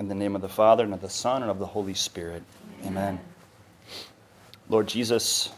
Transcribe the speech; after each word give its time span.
In 0.00 0.08
the 0.08 0.14
name 0.14 0.34
of 0.34 0.40
the 0.40 0.48
Father, 0.48 0.82
and 0.82 0.94
of 0.94 1.02
the 1.02 1.10
Son, 1.10 1.42
and 1.42 1.50
of 1.50 1.58
the 1.58 1.66
Holy 1.66 1.92
Spirit. 1.92 2.42
Amen. 2.86 3.20
Lord 4.70 4.88
Jesus, 4.88 5.50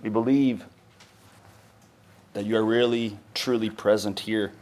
we 0.00 0.08
believe 0.08 0.64
that 2.32 2.46
you 2.46 2.56
are 2.56 2.64
really, 2.64 3.18
truly 3.34 3.70
present 3.70 4.20
here. 4.20 4.52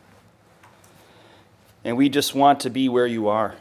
And 1.85 1.99
we 1.99 2.09
just 2.09 2.35
want 2.35 2.61
to 2.61 2.71
be 2.71 2.89
where 2.89 3.07
you 3.07 3.29
are. 3.29 3.57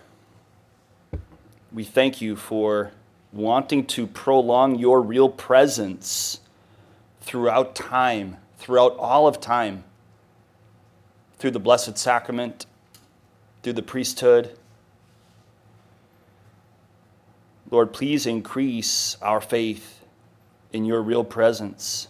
We 1.74 1.84
thank 1.84 2.22
you 2.22 2.38
for 2.38 2.92
wanting 3.34 3.86
to 3.88 4.08
prolong 4.08 4.80
your 4.80 5.02
real 5.02 5.28
presence 5.28 6.40
throughout 7.20 7.76
time, 7.76 8.38
throughout 8.58 8.96
all 8.96 9.28
of 9.28 9.42
time, 9.42 9.84
through 11.38 11.52
the 11.52 11.60
Blessed 11.60 11.98
Sacrament, 11.98 12.66
through 13.64 13.74
the 13.74 13.82
priesthood. 13.82 14.58
Lord, 17.72 17.94
please 17.94 18.28
increase 18.28 19.18
our 19.22 19.42
faith 19.42 20.02
in 20.72 20.86
your 20.86 21.02
real 21.02 21.24
presence. 21.24 22.10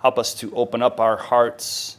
Help 0.00 0.18
us 0.18 0.34
to 0.34 0.54
open 0.54 0.82
up 0.82 1.00
our 1.00 1.16
hearts 1.16 1.96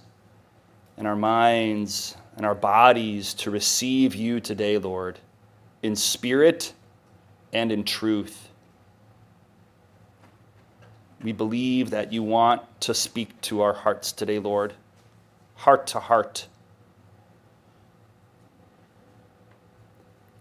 and 0.95 1.07
our 1.07 1.15
minds 1.15 2.15
and 2.37 2.45
our 2.45 2.55
bodies 2.55 3.33
to 3.33 3.51
receive 3.51 4.15
you 4.15 4.39
today, 4.39 4.77
Lord, 4.77 5.19
in 5.81 5.95
spirit 5.95 6.73
and 7.51 7.71
in 7.71 7.83
truth. 7.83 8.49
We 11.21 11.31
believe 11.31 11.89
that 11.91 12.11
you 12.11 12.21
want 12.21 12.61
to 12.81 12.93
speak 12.93 13.39
to 13.41 13.61
our 13.61 13.73
hearts 13.73 14.11
today, 14.11 14.39
Lord, 14.39 14.73
heart 15.55 15.87
to 15.87 15.99
heart. 15.99 16.47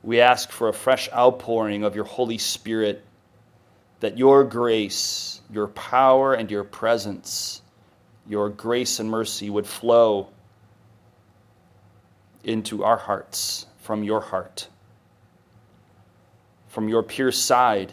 We 0.02 0.20
ask 0.20 0.50
for 0.50 0.68
a 0.68 0.72
fresh 0.72 1.08
outpouring 1.12 1.84
of 1.84 1.94
your 1.94 2.04
Holy 2.04 2.38
Spirit, 2.38 3.04
that 4.00 4.18
your 4.18 4.42
grace, 4.42 5.40
your 5.50 5.68
power, 5.68 6.34
and 6.34 6.50
your 6.50 6.64
presence, 6.64 7.62
your 8.26 8.48
grace 8.48 8.98
and 8.98 9.08
mercy 9.08 9.48
would 9.48 9.66
flow 9.66 10.28
into 12.42 12.82
our 12.82 12.96
hearts 12.96 13.66
from 13.78 14.02
your 14.02 14.20
heart, 14.20 14.66
from 16.68 16.88
your 16.88 17.04
pure 17.04 17.30
side, 17.30 17.92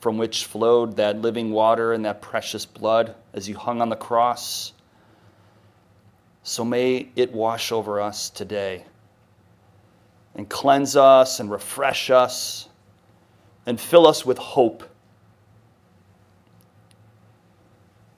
from 0.00 0.16
which 0.16 0.44
flowed 0.44 0.96
that 0.96 1.20
living 1.20 1.50
water 1.50 1.92
and 1.92 2.04
that 2.04 2.22
precious 2.22 2.64
blood 2.64 3.16
as 3.32 3.48
you 3.48 3.56
hung 3.56 3.82
on 3.82 3.88
the 3.88 3.96
cross. 3.96 4.72
So 6.44 6.64
may 6.64 7.08
it 7.16 7.32
wash 7.32 7.72
over 7.72 8.00
us 8.00 8.30
today 8.30 8.84
and 10.38 10.48
cleanse 10.48 10.94
us 10.94 11.40
and 11.40 11.50
refresh 11.50 12.10
us 12.10 12.68
and 13.66 13.78
fill 13.78 14.06
us 14.06 14.24
with 14.24 14.38
hope. 14.38 14.84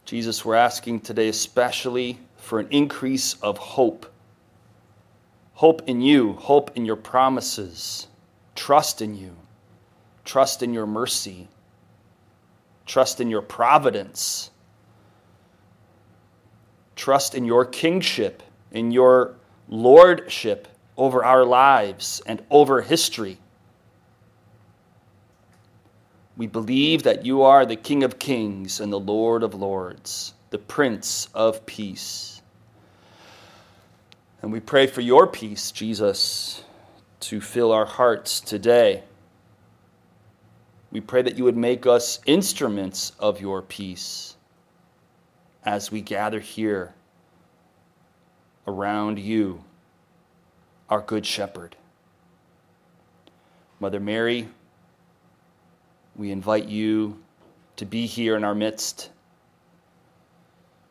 Jesus, 0.05 0.45
we're 0.45 0.55
asking 0.55 1.01
today 1.01 1.29
especially 1.29 2.21
for 2.37 2.61
an 2.61 2.69
increase 2.71 3.35
of 3.43 3.57
hope. 3.57 4.05
Hope 5.55 5.83
in 5.89 6.03
you, 6.03 6.35
hope 6.35 6.77
in 6.77 6.85
your 6.85 6.97
promises, 6.97 8.07
trust 8.55 9.01
in 9.01 9.17
you, 9.17 9.35
trust 10.27 10.63
in 10.63 10.75
your 10.75 10.87
mercy, 10.87 11.49
trust 12.85 13.23
in 13.23 13.31
your 13.31 13.43
providence, 13.43 14.51
trust 16.97 17.35
in 17.35 17.47
your 17.47 17.65
kingship, 17.65 18.43
in 18.73 18.91
your 18.91 19.37
lordship 19.69 20.69
over 21.01 21.25
our 21.25 21.47
lives 21.47 22.21
and 22.27 22.43
over 22.51 22.83
history. 22.83 23.39
We 26.37 26.47
believe 26.47 27.05
that 27.05 27.25
you 27.25 27.41
are 27.41 27.65
the 27.65 27.75
King 27.75 28.05
of 28.05 28.19
kings 28.19 28.81
and 28.81 28.93
the 28.93 29.01
Lord 29.01 29.43
of 29.43 29.55
lords, 29.55 30.35
the 30.51 30.59
Prince 30.59 31.27
of 31.35 31.65
peace. 31.65 32.43
And 34.43 34.53
we 34.53 34.61
pray 34.61 34.87
for 34.87 35.01
your 35.01 35.27
peace, 35.27 35.71
Jesus, 35.73 36.65
to 37.21 37.41
fill 37.41 37.73
our 37.73 37.87
hearts 37.87 38.39
today. 38.39 39.03
We 40.93 41.01
pray 41.01 41.23
that 41.23 41.39
you 41.39 41.45
would 41.45 41.57
make 41.57 41.87
us 41.87 42.21
instruments 42.27 43.13
of 43.19 43.41
your 43.41 43.63
peace 43.63 44.37
as 45.65 45.91
we 45.91 46.03
gather 46.03 46.41
here 46.41 46.93
around 48.67 49.19
you 49.19 49.65
our 50.91 51.01
Good 51.01 51.25
Shepherd. 51.25 51.77
Mother 53.79 54.01
Mary, 54.01 54.49
we 56.17 56.33
invite 56.33 56.67
you 56.67 57.17
to 57.77 57.87
be 57.87 58.07
here 58.07 58.37
in 58.37 58.43
our 58.43 58.57
midst. 58.57 59.09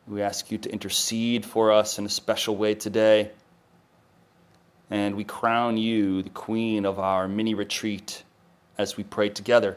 We 0.08 0.22
ask 0.22 0.50
you 0.50 0.56
to 0.56 0.72
intercede 0.72 1.44
for 1.44 1.70
us 1.70 1.98
in 1.98 2.06
a 2.06 2.08
special 2.08 2.56
way 2.56 2.74
today. 2.74 3.30
And 4.88 5.16
we 5.16 5.22
crown 5.22 5.76
you 5.76 6.22
the 6.22 6.30
queen 6.30 6.86
of 6.86 6.98
our 6.98 7.28
mini 7.28 7.52
retreat 7.52 8.22
as 8.78 8.96
we 8.96 9.04
pray 9.04 9.28
together. 9.28 9.76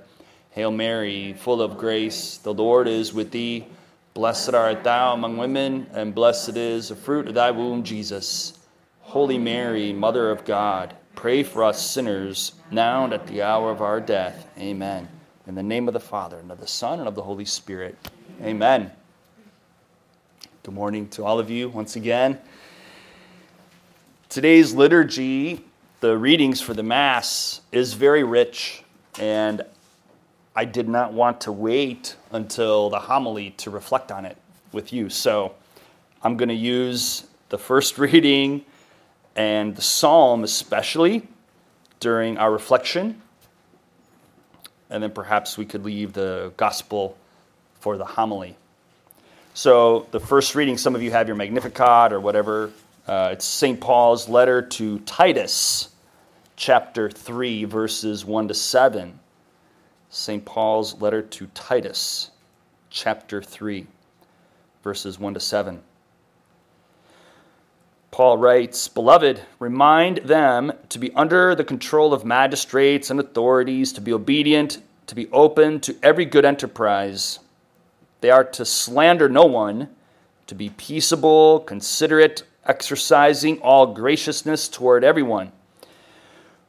Hail 0.52 0.72
Mary, 0.72 1.34
full 1.34 1.62
of 1.62 1.78
grace, 1.78 2.38
the 2.38 2.54
Lord 2.54 2.88
is 2.88 3.14
with 3.14 3.32
thee. 3.32 3.66
Blessed 4.14 4.54
art 4.54 4.86
thou 4.86 5.14
among 5.14 5.36
women, 5.36 5.88
and 5.92 6.16
blessed 6.16 6.56
is 6.56 6.90
the 6.90 6.96
fruit 6.96 7.28
of 7.28 7.34
thy 7.34 7.52
womb, 7.52 7.84
Jesus. 7.84 8.58
Holy 9.14 9.38
Mary, 9.38 9.94
Mother 9.94 10.32
of 10.32 10.44
God, 10.44 10.96
pray 11.14 11.44
for 11.44 11.64
us 11.64 11.80
sinners, 11.88 12.54
now 12.72 13.04
and 13.04 13.14
at 13.14 13.28
the 13.28 13.44
hour 13.44 13.70
of 13.70 13.80
our 13.80 14.02
death. 14.02 14.50
Amen. 14.58 15.08
In 15.46 15.54
the 15.54 15.62
name 15.62 15.88
of 15.88 15.94
the 15.94 16.00
Father, 16.00 16.40
and 16.40 16.52
of 16.52 16.60
the 16.60 16.66
Son, 16.66 16.98
and 16.98 17.08
of 17.08 17.14
the 17.14 17.22
Holy 17.22 17.46
Spirit. 17.46 17.96
Amen. 18.42 18.92
Good 20.64 20.74
morning 20.74 21.10
to 21.10 21.24
all 21.24 21.38
of 21.38 21.52
you 21.52 21.70
once 21.70 21.96
again. 21.96 22.40
Today's 24.30 24.74
liturgy, 24.74 25.64
the 26.00 26.18
readings 26.18 26.60
for 26.60 26.74
the 26.74 26.82
Mass, 26.82 27.62
is 27.72 27.94
very 27.94 28.24
rich, 28.24 28.82
and 29.20 29.62
I 30.56 30.66
did 30.66 30.90
not 30.90 31.14
want 31.14 31.40
to 31.42 31.52
wait 31.52 32.16
until 32.32 32.90
the 32.90 33.02
homily 33.02 33.52
to 33.58 33.70
reflect 33.70 34.12
on 34.12 34.26
it 34.26 34.38
with 34.72 34.92
you. 34.92 35.10
So 35.10 35.54
I'm 36.24 36.36
going 36.36 36.50
to 36.50 36.56
use 36.56 37.28
the 37.50 37.60
first 37.60 37.98
reading 38.00 38.66
and 39.36 39.76
the 39.76 39.82
psalm, 39.82 40.44
especially 40.44 41.28
during 42.00 42.38
our 42.38 42.52
reflection. 42.52 43.22
And 44.90 45.02
then 45.02 45.12
perhaps 45.12 45.58
we 45.58 45.66
could 45.66 45.84
leave 45.84 46.14
the 46.14 46.54
gospel 46.58 47.18
for 47.80 47.98
the 47.98 48.06
homily. 48.06 48.56
So, 49.56 50.08
the 50.12 50.20
first 50.20 50.56
reading, 50.56 50.78
some 50.78 50.96
of 50.96 51.04
you 51.04 51.12
have 51.12 51.28
your 51.28 51.36
Magnificat 51.36 52.12
or 52.12 52.20
whatever. 52.20 52.72
Uh, 53.08 53.30
it's 53.34 53.46
St. 53.46 53.80
Paul's 53.80 54.30
letter 54.30 54.62
to 54.62 55.00
Titus, 55.00 55.90
chapter 56.56 57.10
3, 57.10 57.66
verses 57.66 58.26
1 58.26 58.48
to 58.48 58.54
7. 58.54 59.20
St. 60.10 60.46
Paul's 60.46 61.00
letter 61.02 61.22
to 61.22 61.48
Titus, 61.54 62.32
chapter 62.90 63.42
3, 63.42 63.86
verses 64.84 65.20
1 65.20 65.34
to 65.34 65.40
7. 65.40 65.82
Paul 68.14 68.38
writes, 68.38 68.88
Beloved, 68.90 69.42
remind 69.58 70.18
them 70.18 70.72
to 70.90 71.00
be 71.00 71.12
under 71.16 71.56
the 71.56 71.64
control 71.64 72.14
of 72.14 72.24
magistrates 72.24 73.10
and 73.10 73.20
authorities, 73.20 73.92
to 73.94 74.02
be 74.02 74.14
obedient, 74.14 74.78
to 75.08 75.16
be 75.16 75.28
open 75.32 75.80
to 75.80 75.96
every 76.04 76.26
good 76.26 76.46
enterprise. 76.46 77.40
They 78.22 78.30
are 78.30 78.44
to 78.44 78.66
slander 78.66 79.30
no 79.30 79.46
one, 79.46 79.90
to 80.46 80.54
be 80.54 80.70
peaceable, 80.70 81.62
considerate, 81.62 82.44
exercising 82.68 83.58
all 83.62 83.88
graciousness 83.96 84.70
toward 84.70 85.04
everyone. 85.04 85.52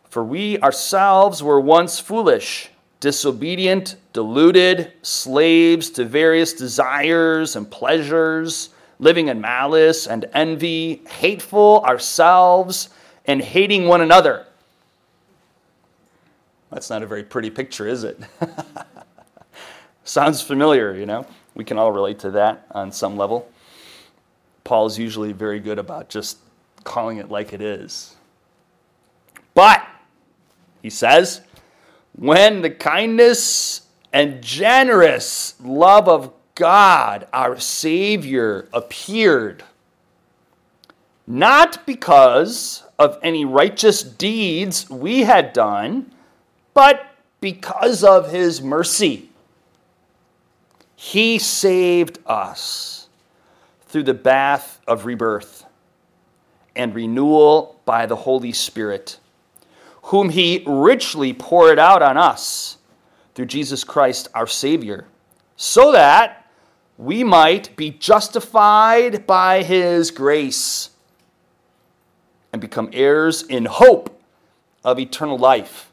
For 0.08 0.24
we 0.24 0.58
ourselves 0.60 1.42
were 1.42 1.60
once 1.60 2.00
foolish, 2.00 2.70
disobedient, 3.00 3.96
deluded, 4.14 4.94
slaves 5.02 5.90
to 5.90 6.06
various 6.06 6.54
desires 6.54 7.54
and 7.54 7.70
pleasures 7.70 8.70
living 8.98 9.28
in 9.28 9.40
malice 9.40 10.06
and 10.06 10.26
envy, 10.32 11.02
hateful 11.08 11.82
ourselves, 11.84 12.90
and 13.26 13.40
hating 13.40 13.86
one 13.86 14.00
another. 14.00 14.46
That's 16.70 16.90
not 16.90 17.02
a 17.02 17.06
very 17.06 17.22
pretty 17.22 17.50
picture, 17.50 17.86
is 17.86 18.04
it? 18.04 18.18
Sounds 20.04 20.42
familiar, 20.42 20.94
you 20.94 21.06
know? 21.06 21.26
We 21.54 21.64
can 21.64 21.78
all 21.78 21.92
relate 21.92 22.18
to 22.20 22.30
that 22.32 22.66
on 22.72 22.90
some 22.90 23.16
level. 23.16 23.48
Paul's 24.64 24.98
usually 24.98 25.32
very 25.32 25.60
good 25.60 25.78
about 25.78 26.08
just 26.08 26.38
calling 26.82 27.18
it 27.18 27.30
like 27.30 27.52
it 27.52 27.60
is. 27.60 28.16
But, 29.54 29.86
he 30.82 30.90
says, 30.90 31.42
when 32.16 32.62
the 32.62 32.70
kindness 32.70 33.82
and 34.12 34.42
generous 34.42 35.54
love 35.62 36.08
of 36.08 36.32
God, 36.54 37.26
our 37.32 37.58
Savior, 37.58 38.68
appeared, 38.72 39.64
not 41.26 41.84
because 41.84 42.84
of 42.98 43.18
any 43.22 43.44
righteous 43.44 44.02
deeds 44.02 44.88
we 44.88 45.22
had 45.22 45.52
done, 45.52 46.12
but 46.72 47.06
because 47.40 48.04
of 48.04 48.30
his 48.30 48.62
mercy. 48.62 49.30
He 50.94 51.38
saved 51.38 52.18
us 52.26 53.08
through 53.88 54.04
the 54.04 54.14
bath 54.14 54.80
of 54.86 55.06
rebirth 55.06 55.64
and 56.76 56.94
renewal 56.94 57.80
by 57.84 58.06
the 58.06 58.16
Holy 58.16 58.52
Spirit, 58.52 59.18
whom 60.04 60.30
he 60.30 60.62
richly 60.66 61.32
poured 61.32 61.78
out 61.78 62.02
on 62.02 62.16
us 62.16 62.78
through 63.34 63.46
Jesus 63.46 63.82
Christ 63.82 64.28
our 64.34 64.46
Savior, 64.46 65.06
so 65.56 65.92
that 65.92 66.43
we 66.96 67.24
might 67.24 67.74
be 67.76 67.90
justified 67.90 69.26
by 69.26 69.62
his 69.62 70.10
grace 70.10 70.90
and 72.52 72.60
become 72.60 72.88
heirs 72.92 73.42
in 73.42 73.64
hope 73.64 74.20
of 74.84 74.98
eternal 74.98 75.36
life. 75.36 75.90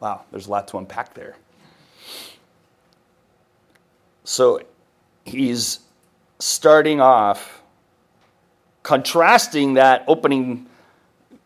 Wow, 0.00 0.24
there's 0.30 0.46
a 0.46 0.50
lot 0.50 0.66
to 0.68 0.78
unpack 0.78 1.14
there. 1.14 1.36
So 4.24 4.60
he's 5.24 5.80
starting 6.38 7.00
off 7.00 7.62
contrasting 8.82 9.74
that 9.74 10.04
opening 10.08 10.66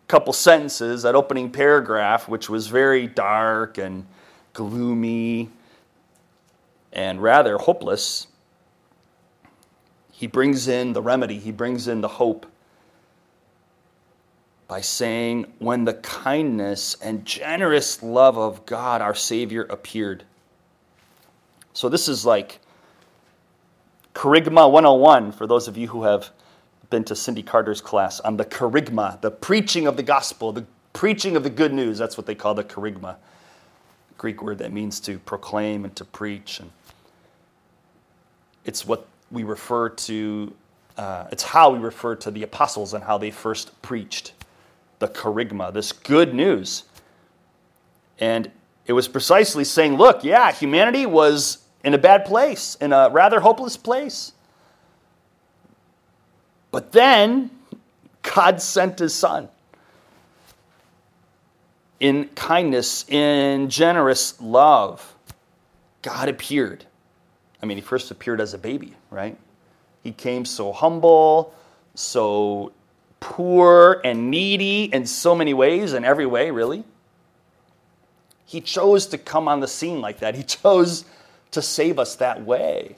couple 0.08 0.32
sentences, 0.32 1.02
that 1.02 1.14
opening 1.14 1.50
paragraph, 1.50 2.28
which 2.28 2.48
was 2.48 2.66
very 2.66 3.06
dark 3.06 3.76
and 3.76 4.06
gloomy 4.54 5.50
and 6.98 7.22
rather 7.22 7.58
hopeless. 7.58 8.26
He 10.10 10.26
brings 10.26 10.66
in 10.66 10.94
the 10.94 11.00
remedy, 11.00 11.38
he 11.38 11.52
brings 11.52 11.86
in 11.86 12.00
the 12.00 12.08
hope 12.08 12.44
by 14.66 14.80
saying, 14.80 15.46
When 15.60 15.84
the 15.84 15.94
kindness 15.94 16.96
and 17.00 17.24
generous 17.24 18.02
love 18.02 18.36
of 18.36 18.66
God, 18.66 19.00
our 19.00 19.14
Savior, 19.14 19.62
appeared. 19.70 20.24
So, 21.72 21.88
this 21.88 22.08
is 22.08 22.26
like 22.26 22.58
Kerygma 24.12 24.68
101 24.68 25.30
for 25.30 25.46
those 25.46 25.68
of 25.68 25.76
you 25.76 25.86
who 25.86 26.02
have 26.02 26.30
been 26.90 27.04
to 27.04 27.14
Cindy 27.14 27.44
Carter's 27.44 27.80
class 27.80 28.18
on 28.18 28.36
the 28.36 28.44
kerygma, 28.44 29.20
the 29.20 29.30
preaching 29.30 29.86
of 29.86 29.96
the 29.96 30.02
gospel, 30.02 30.50
the 30.50 30.66
preaching 30.94 31.36
of 31.36 31.44
the 31.44 31.50
good 31.50 31.72
news. 31.72 31.96
That's 31.96 32.16
what 32.16 32.26
they 32.26 32.34
call 32.34 32.54
the 32.54 32.64
kerygma. 32.64 33.18
Greek 34.16 34.42
word 34.42 34.58
that 34.58 34.72
means 34.72 34.98
to 34.98 35.20
proclaim 35.20 35.84
and 35.84 35.94
to 35.94 36.04
preach. 36.04 36.58
And 36.58 36.72
it's 38.69 38.85
what 38.85 39.06
we 39.31 39.44
refer 39.44 39.88
to, 39.88 40.53
uh, 40.99 41.25
it's 41.32 41.43
how 41.43 41.70
we 41.70 41.79
refer 41.79 42.15
to 42.17 42.31
the 42.31 42.43
apostles 42.43 42.93
and 42.93 43.03
how 43.03 43.17
they 43.17 43.31
first 43.31 43.81
preached 43.81 44.35
the 44.99 45.09
kerygma, 45.09 45.73
this 45.73 45.91
good 45.91 46.35
news. 46.35 46.85
And 48.19 48.50
it 48.85 48.93
was 48.93 49.09
precisely 49.09 49.65
saying, 49.65 49.97
look, 49.97 50.23
yeah, 50.23 50.53
humanity 50.53 51.06
was 51.06 51.65
in 51.82 51.94
a 51.94 51.99
bad 51.99 52.26
place, 52.26 52.76
in 52.79 52.93
a 52.93 53.09
rather 53.09 53.41
hopeless 53.41 53.79
place. 53.79 54.32
But 56.70 56.93
then 56.93 57.50
God 58.20 58.61
sent 58.61 58.99
his 58.99 59.15
son 59.15 59.49
in 62.00 62.26
kindness, 62.35 63.09
in 63.09 63.70
generous 63.70 64.38
love. 64.43 65.15
God 66.03 66.29
appeared. 66.29 66.85
I 67.62 67.66
mean, 67.66 67.76
he 67.76 67.82
first 67.82 68.10
appeared 68.10 68.40
as 68.40 68.55
a 68.55 68.58
baby, 68.58 68.94
right? 69.10 69.37
He 70.02 70.12
came 70.12 70.44
so 70.44 70.72
humble, 70.72 71.55
so 71.94 72.72
poor 73.20 74.00
and 74.05 74.31
needy 74.31 74.84
in 74.84 75.06
so 75.06 75.34
many 75.34 75.55
ways, 75.55 75.93
in 75.93 76.05
every 76.05 76.26
way, 76.26 76.50
really. 76.50 76.84
He 78.46 78.60
chose 78.60 79.06
to 79.08 79.19
come 79.19 79.49
on 79.49 79.60
the 79.60 79.69
scene 79.69 80.00
like 80.00 80.20
that. 80.20 80.34
He 80.34 80.43
chose 80.44 81.05
to 81.50 81.62
save 81.62 81.99
us 81.99 82.16
that 82.16 82.44
way. 82.44 82.96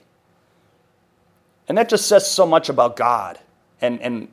And 1.67 1.77
that 1.77 1.89
just 1.89 2.07
says 2.07 2.29
so 2.29 2.45
much 2.45 2.69
about 2.69 2.95
God. 2.95 3.39
And, 3.79 4.01
and 4.01 4.27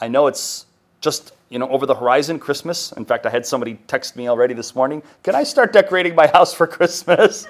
I 0.00 0.08
know 0.08 0.26
it's 0.26 0.66
just 1.00 1.32
you 1.48 1.58
know 1.58 1.68
over 1.68 1.86
the 1.86 1.94
horizon 1.94 2.38
christmas 2.38 2.92
in 2.92 3.04
fact 3.04 3.26
i 3.26 3.30
had 3.30 3.44
somebody 3.44 3.74
text 3.86 4.16
me 4.16 4.28
already 4.28 4.54
this 4.54 4.74
morning 4.74 5.02
can 5.22 5.34
i 5.34 5.42
start 5.42 5.72
decorating 5.72 6.14
my 6.14 6.26
house 6.32 6.54
for 6.54 6.66
christmas 6.66 7.46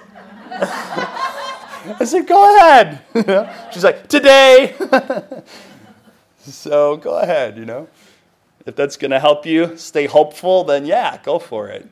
i 1.99 2.05
said 2.05 2.27
go 2.27 2.56
ahead 2.56 3.03
she's 3.73 3.85
like 3.85 4.06
today 4.09 4.75
So 6.43 6.97
go 6.97 7.19
ahead, 7.19 7.59
you 7.59 7.65
know. 7.65 7.88
If 8.67 8.77
that's 8.77 8.97
going 8.97 9.11
to 9.11 9.21
help 9.21 9.47
you 9.47 9.77
stay 9.77 10.06
hopeful, 10.06 10.65
then 10.65 10.85
yeah, 10.87 11.19
go 11.23 11.38
for 11.38 11.69
it. 11.69 11.88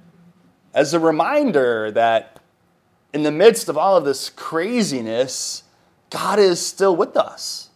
As 0.75 0.95
a 0.95 1.01
reminder 1.01 1.91
that 1.93 2.41
in 3.13 3.23
the 3.23 3.31
midst 3.31 3.69
of 3.69 3.77
all 3.79 3.97
of 3.97 4.05
this 4.05 4.31
craziness, 4.31 5.63
God 6.11 6.39
is 6.39 6.65
still 6.65 6.95
with 6.95 7.17
us. 7.17 7.71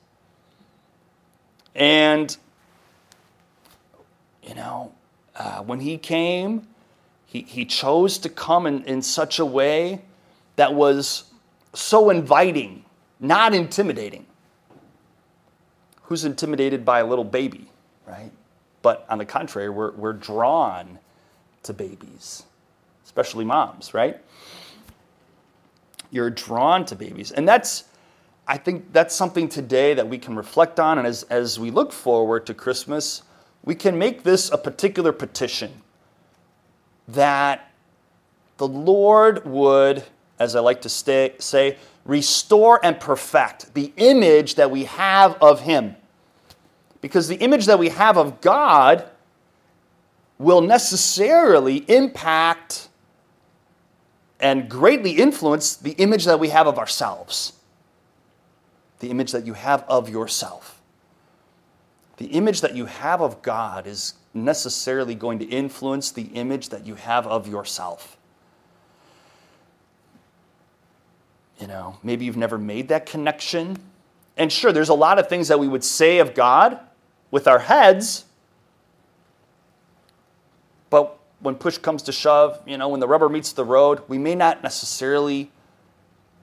And, 1.74 2.36
you 4.42 4.54
know, 4.54 4.92
uh, 5.36 5.60
when 5.60 5.80
He 5.80 5.96
came, 5.96 6.68
he, 7.26 7.42
he 7.42 7.64
chose 7.64 8.18
to 8.18 8.28
come 8.28 8.66
in, 8.66 8.84
in 8.84 9.00
such 9.00 9.38
a 9.38 9.44
way 9.44 10.02
that 10.56 10.74
was 10.74 11.24
so 11.72 12.10
inviting, 12.10 12.84
not 13.20 13.54
intimidating 13.54 14.26
who's 16.12 16.26
intimidated 16.26 16.84
by 16.84 17.00
a 17.00 17.06
little 17.06 17.24
baby, 17.24 17.66
right? 18.06 18.30
But 18.82 19.06
on 19.08 19.16
the 19.16 19.24
contrary, 19.24 19.70
we're, 19.70 19.92
we're 19.92 20.12
drawn 20.12 20.98
to 21.62 21.72
babies, 21.72 22.42
especially 23.02 23.46
moms, 23.46 23.94
right? 23.94 24.20
You're 26.10 26.28
drawn 26.28 26.84
to 26.84 26.96
babies. 26.96 27.30
And 27.30 27.48
that's, 27.48 27.84
I 28.46 28.58
think 28.58 28.92
that's 28.92 29.14
something 29.14 29.48
today 29.48 29.94
that 29.94 30.06
we 30.06 30.18
can 30.18 30.36
reflect 30.36 30.78
on. 30.78 30.98
And 30.98 31.06
as, 31.06 31.22
as 31.24 31.58
we 31.58 31.70
look 31.70 31.92
forward 31.92 32.44
to 32.44 32.52
Christmas, 32.52 33.22
we 33.64 33.74
can 33.74 33.96
make 33.96 34.22
this 34.22 34.50
a 34.50 34.58
particular 34.58 35.12
petition 35.12 35.80
that 37.08 37.72
the 38.58 38.68
Lord 38.68 39.46
would, 39.46 40.04
as 40.42 40.56
I 40.56 40.60
like 40.60 40.82
to 40.82 40.88
stay, 40.88 41.34
say, 41.38 41.76
restore 42.04 42.84
and 42.84 42.98
perfect 42.98 43.74
the 43.74 43.92
image 43.96 44.56
that 44.56 44.70
we 44.70 44.84
have 44.84 45.36
of 45.40 45.60
Him. 45.60 45.96
Because 47.00 47.28
the 47.28 47.36
image 47.36 47.66
that 47.66 47.78
we 47.78 47.88
have 47.88 48.18
of 48.18 48.40
God 48.40 49.08
will 50.38 50.60
necessarily 50.60 51.76
impact 51.88 52.88
and 54.40 54.68
greatly 54.68 55.12
influence 55.12 55.76
the 55.76 55.92
image 55.92 56.24
that 56.24 56.40
we 56.40 56.48
have 56.48 56.66
of 56.66 56.78
ourselves. 56.78 57.52
The 58.98 59.10
image 59.10 59.30
that 59.32 59.46
you 59.46 59.52
have 59.52 59.84
of 59.88 60.08
yourself. 60.08 60.80
The 62.16 62.26
image 62.26 62.60
that 62.60 62.74
you 62.74 62.86
have 62.86 63.20
of 63.20 63.42
God 63.42 63.86
is 63.86 64.14
necessarily 64.34 65.14
going 65.14 65.38
to 65.38 65.44
influence 65.44 66.10
the 66.10 66.22
image 66.22 66.70
that 66.70 66.84
you 66.86 66.96
have 66.96 67.26
of 67.26 67.46
yourself. 67.46 68.16
You 71.62 71.68
know, 71.68 71.96
maybe 72.02 72.24
you've 72.24 72.36
never 72.36 72.58
made 72.58 72.88
that 72.88 73.06
connection. 73.06 73.78
And 74.36 74.50
sure, 74.50 74.72
there's 74.72 74.88
a 74.88 74.94
lot 74.94 75.20
of 75.20 75.28
things 75.28 75.46
that 75.46 75.60
we 75.60 75.68
would 75.68 75.84
say 75.84 76.18
of 76.18 76.34
God 76.34 76.80
with 77.30 77.46
our 77.46 77.60
heads, 77.60 78.24
but 80.90 81.20
when 81.38 81.54
push 81.54 81.78
comes 81.78 82.02
to 82.02 82.10
shove, 82.10 82.60
you 82.66 82.76
know, 82.76 82.88
when 82.88 82.98
the 82.98 83.06
rubber 83.06 83.28
meets 83.28 83.52
the 83.52 83.64
road, 83.64 84.00
we 84.08 84.18
may 84.18 84.34
not 84.34 84.64
necessarily 84.64 85.52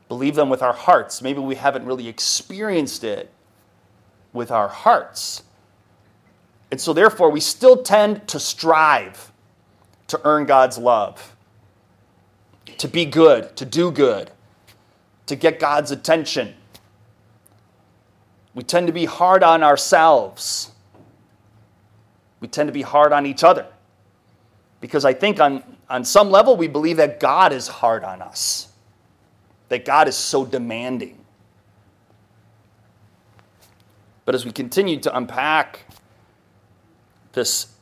believe 0.07 0.35
them 0.35 0.47
with 0.47 0.61
our 0.61 0.71
hearts. 0.71 1.21
Maybe 1.21 1.41
we 1.41 1.55
haven't 1.55 1.83
really 1.83 2.07
experienced 2.07 3.03
it 3.03 3.29
with 4.31 4.51
our 4.51 4.69
hearts. 4.69 5.43
And 6.71 6.79
so, 6.79 6.93
therefore, 6.93 7.29
we 7.29 7.41
still 7.41 7.83
tend 7.83 8.25
to 8.29 8.39
strive 8.39 9.33
to 10.07 10.21
earn 10.23 10.45
God's 10.45 10.77
love, 10.77 11.35
to 12.77 12.87
be 12.87 13.03
good, 13.03 13.57
to 13.57 13.65
do 13.65 13.91
good, 13.91 14.31
to 15.29 15.35
get 15.35 15.59
God's 15.59 15.91
attention. 15.91 16.53
We 18.53 18.63
tend 18.63 18.87
to 18.87 18.93
be 18.93 19.05
hard 19.05 19.43
on 19.43 19.63
ourselves 19.63 20.71
we 22.39 22.47
tend 22.47 22.67
to 22.67 22.73
be 22.73 22.81
hard 22.81 23.11
on 23.11 23.25
each 23.25 23.43
other. 23.43 23.67
Because 24.81 25.03
I 25.03 25.13
think 25.13 25.39
on, 25.39 25.63
on 25.89 26.05
some 26.05 26.31
level 26.31 26.55
we 26.55 26.67
believe 26.67 26.97
that 26.97 27.19
God 27.19 27.51
is 27.51 27.67
hard 27.67 28.03
on 28.03 28.21
us, 28.21 28.69
that 29.67 29.83
God 29.85 30.07
is 30.07 30.15
so 30.15 30.45
demanding. 30.45 31.17
But 34.25 34.35
as 34.35 34.45
we 34.45 34.51
continue 34.51 34.99
to 35.01 35.15
unpack 35.15 35.85
this 37.33 37.73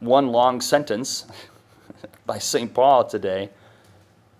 one 0.00 0.28
long 0.28 0.60
sentence 0.60 1.26
by 2.26 2.38
St. 2.38 2.72
Paul 2.72 3.04
today, 3.04 3.50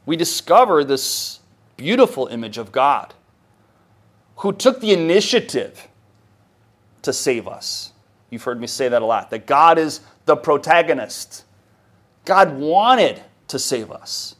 we 0.06 0.16
discover 0.16 0.82
this 0.82 1.40
beautiful 1.76 2.26
image 2.28 2.58
of 2.58 2.72
God 2.72 3.14
who 4.36 4.52
took 4.52 4.80
the 4.80 4.92
initiative 4.92 5.88
to 7.02 7.12
save 7.12 7.46
us. 7.46 7.92
You've 8.30 8.42
heard 8.42 8.60
me 8.60 8.66
say 8.66 8.88
that 8.88 9.02
a 9.02 9.04
lot, 9.04 9.30
that 9.30 9.46
God 9.46 9.78
is 9.78 10.00
the 10.24 10.36
protagonist. 10.36 11.44
God 12.24 12.56
wanted 12.56 13.22
to 13.48 13.58
save 13.58 13.90
us. 13.90 14.36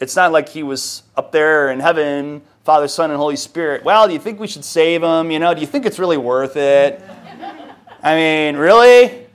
It's 0.00 0.16
not 0.16 0.32
like 0.32 0.48
he 0.48 0.62
was 0.62 1.04
up 1.16 1.32
there 1.32 1.70
in 1.70 1.80
heaven, 1.80 2.42
Father, 2.64 2.88
Son, 2.88 3.10
and 3.10 3.18
Holy 3.18 3.36
Spirit. 3.36 3.84
Well, 3.84 4.06
do 4.06 4.12
you 4.12 4.18
think 4.18 4.40
we 4.40 4.46
should 4.46 4.64
save 4.64 5.02
him? 5.02 5.30
You 5.30 5.38
know, 5.38 5.54
do 5.54 5.60
you 5.60 5.66
think 5.66 5.86
it's 5.86 5.98
really 5.98 6.18
worth 6.18 6.56
it? 6.56 7.02
I 8.02 8.14
mean, 8.14 8.56
really? 8.56 9.26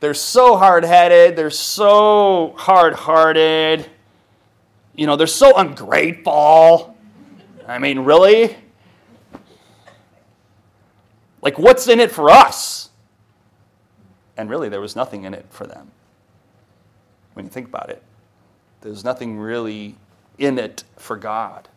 They're 0.00 0.14
so 0.14 0.56
hard 0.56 0.84
headed, 0.84 1.36
they're 1.36 1.50
so 1.50 2.54
hard 2.56 2.94
hearted, 2.94 3.88
you 4.94 5.06
know, 5.06 5.16
they're 5.16 5.26
so 5.26 5.56
ungrateful. 5.56 6.96
I 7.66 7.78
mean, 7.78 8.00
really? 8.00 8.56
Like, 11.40 11.58
what's 11.58 11.88
in 11.88 12.00
it 12.00 12.10
for 12.10 12.30
us? 12.30 12.90
And 14.36 14.48
really, 14.48 14.68
there 14.68 14.80
was 14.80 14.96
nothing 14.96 15.24
in 15.24 15.34
it 15.34 15.46
for 15.50 15.66
them. 15.66 15.90
When 17.34 17.46
you 17.46 17.50
think 17.50 17.68
about 17.68 17.90
it, 17.90 18.02
there's 18.80 19.04
nothing 19.04 19.38
really 19.38 19.96
in 20.38 20.58
it 20.58 20.84
for 20.96 21.16
God. 21.16 21.68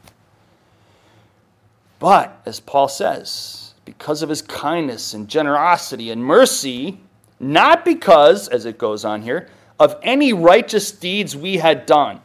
But, 2.00 2.41
as 2.45 2.60
Paul 2.60 2.88
says, 2.88 3.74
because 3.86 4.22
of 4.22 4.29
his 4.29 4.41
kindness 4.41 5.13
and 5.13 5.27
generosity 5.27 6.12
and 6.12 6.24
mercy, 6.24 7.00
not 7.39 7.86
because, 7.86 8.48
as 8.48 8.65
it 8.65 8.77
goes 8.77 9.05
on 9.05 9.22
here, 9.22 9.50
of 9.79 9.98
any 10.01 10.34
righteous 10.34 10.91
deeds 10.91 11.36
we 11.36 11.57
had 11.57 11.86
done, 11.86 12.22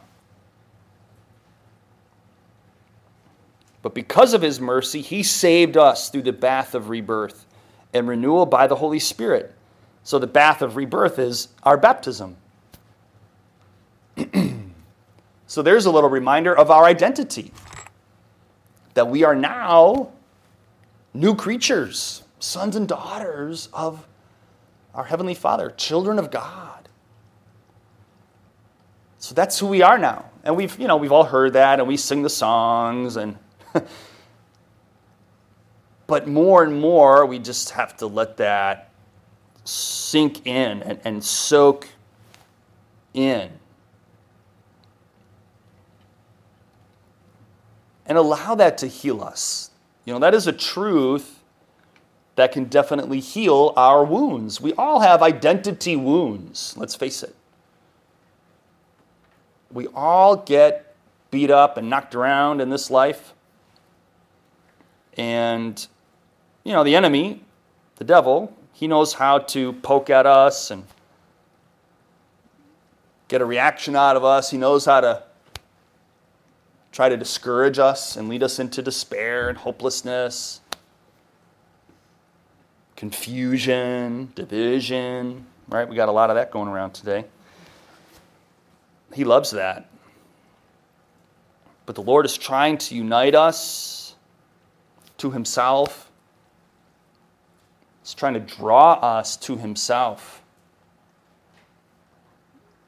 but 3.81 3.93
because 3.93 4.33
of 4.33 4.41
his 4.41 4.59
mercy, 4.59 5.01
he 5.01 5.23
saved 5.23 5.77
us 5.77 6.09
through 6.09 6.21
the 6.23 6.33
bath 6.33 6.75
of 6.75 6.89
rebirth 6.89 7.45
and 7.93 8.07
renewal 8.07 8.45
by 8.45 8.67
the 8.67 8.75
Holy 8.75 8.99
Spirit. 8.99 9.53
So, 10.03 10.19
the 10.19 10.27
bath 10.27 10.61
of 10.61 10.75
rebirth 10.75 11.19
is 11.19 11.49
our 11.63 11.77
baptism. 11.77 12.37
so, 15.47 15.61
there's 15.61 15.85
a 15.85 15.91
little 15.91 16.09
reminder 16.09 16.55
of 16.55 16.71
our 16.71 16.85
identity 16.85 17.51
that 18.93 19.07
we 19.07 19.23
are 19.23 19.35
now 19.35 20.11
new 21.13 21.35
creatures, 21.35 22.23
sons 22.39 22.75
and 22.75 22.87
daughters 22.87 23.69
of 23.73 24.05
our 24.93 25.05
Heavenly 25.05 25.33
Father, 25.33 25.71
children 25.71 26.19
of 26.19 26.31
God. 26.31 26.89
So 29.19 29.35
that's 29.35 29.59
who 29.59 29.67
we 29.67 29.81
are 29.81 29.97
now. 29.97 30.25
And 30.43 30.55
we've, 30.55 30.77
you 30.79 30.87
know, 30.87 30.97
we've 30.97 31.11
all 31.11 31.23
heard 31.23 31.53
that 31.53 31.79
and 31.79 31.87
we 31.87 31.95
sing 31.95 32.23
the 32.23 32.29
songs 32.29 33.17
and 33.17 33.37
but 36.07 36.27
more 36.27 36.63
and 36.63 36.79
more 36.79 37.25
we 37.25 37.39
just 37.39 37.71
have 37.71 37.97
to 37.97 38.07
let 38.07 38.37
that 38.37 38.91
sink 39.63 40.45
in 40.45 40.83
and, 40.83 40.99
and 41.03 41.23
soak 41.23 41.87
in. 43.13 43.49
And 48.05 48.17
allow 48.17 48.55
that 48.55 48.77
to 48.79 48.87
heal 48.87 49.21
us. 49.23 49.71
You 50.05 50.13
know, 50.13 50.19
that 50.19 50.33
is 50.33 50.47
a 50.47 50.51
truth 50.51 51.39
that 52.35 52.51
can 52.51 52.65
definitely 52.65 53.19
heal 53.19 53.73
our 53.77 54.03
wounds. 54.03 54.59
We 54.59 54.73
all 54.73 55.01
have 55.01 55.21
identity 55.21 55.95
wounds, 55.95 56.75
let's 56.77 56.95
face 56.95 57.23
it. 57.23 57.35
We 59.71 59.87
all 59.93 60.35
get 60.35 60.95
beat 61.29 61.51
up 61.51 61.77
and 61.77 61.89
knocked 61.89 62.15
around 62.15 62.59
in 62.59 62.69
this 62.69 62.89
life. 62.89 63.33
And, 65.17 65.85
you 66.63 66.73
know, 66.73 66.83
the 66.83 66.95
enemy, 66.95 67.43
the 67.97 68.03
devil, 68.03 68.55
he 68.73 68.87
knows 68.87 69.13
how 69.13 69.39
to 69.39 69.73
poke 69.73 70.09
at 70.09 70.25
us 70.25 70.71
and 70.71 70.83
get 73.27 73.41
a 73.41 73.45
reaction 73.45 73.95
out 73.95 74.15
of 74.15 74.23
us. 74.23 74.51
He 74.51 74.57
knows 74.57 74.85
how 74.85 75.01
to 75.01 75.23
try 76.91 77.09
to 77.09 77.17
discourage 77.17 77.79
us 77.79 78.17
and 78.17 78.27
lead 78.27 78.43
us 78.43 78.59
into 78.59 78.81
despair 78.81 79.49
and 79.49 79.57
hopelessness 79.57 80.61
confusion, 83.01 84.31
division, 84.35 85.43
right? 85.67 85.89
We 85.89 85.95
got 85.95 86.07
a 86.07 86.11
lot 86.11 86.29
of 86.29 86.35
that 86.35 86.51
going 86.51 86.67
around 86.67 86.91
today. 86.91 87.25
He 89.11 89.23
loves 89.23 89.49
that. 89.49 89.89
But 91.87 91.95
the 91.95 92.03
Lord 92.03 92.27
is 92.27 92.37
trying 92.37 92.77
to 92.77 92.95
unite 92.95 93.33
us 93.33 94.00
to 95.21 95.31
Himself. 95.31 96.11
He's 98.03 98.13
trying 98.13 98.33
to 98.33 98.39
draw 98.39 98.93
us 98.93 99.37
to 99.37 99.57
Himself. 99.57 100.41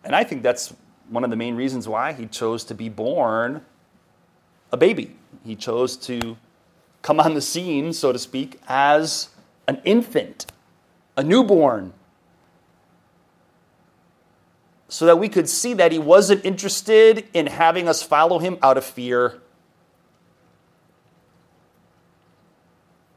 And 0.04 0.16
I 0.16 0.24
think 0.24 0.44
that's 0.44 0.74
one 1.10 1.24
of 1.24 1.30
the 1.30 1.36
main 1.36 1.56
reasons 1.56 1.88
why 1.88 2.14
He 2.14 2.28
chose 2.28 2.64
to 2.66 2.76
be 2.76 2.90
born 2.90 3.66
a 4.74 4.78
baby. 4.78 5.16
He 5.46 5.56
chose 5.56 5.96
to 5.98 6.36
come 7.04 7.20
on 7.20 7.36
the 7.36 7.42
scene, 7.42 7.94
so 7.94 8.12
to 8.12 8.18
speak, 8.18 8.60
as 8.68 9.30
an 9.68 9.80
infant, 9.86 10.48
a 11.16 11.24
newborn, 11.24 11.94
so 14.88 15.06
that 15.06 15.20
we 15.20 15.30
could 15.30 15.48
see 15.48 15.76
that 15.76 15.92
he 15.92 16.00
wasn't 16.00 16.44
interested 16.44 17.28
in 17.34 17.48
having 17.48 17.88
us 17.88 18.02
follow 18.02 18.40
him 18.40 18.58
out 18.64 18.78
of 18.78 18.84
fear. 18.84 19.43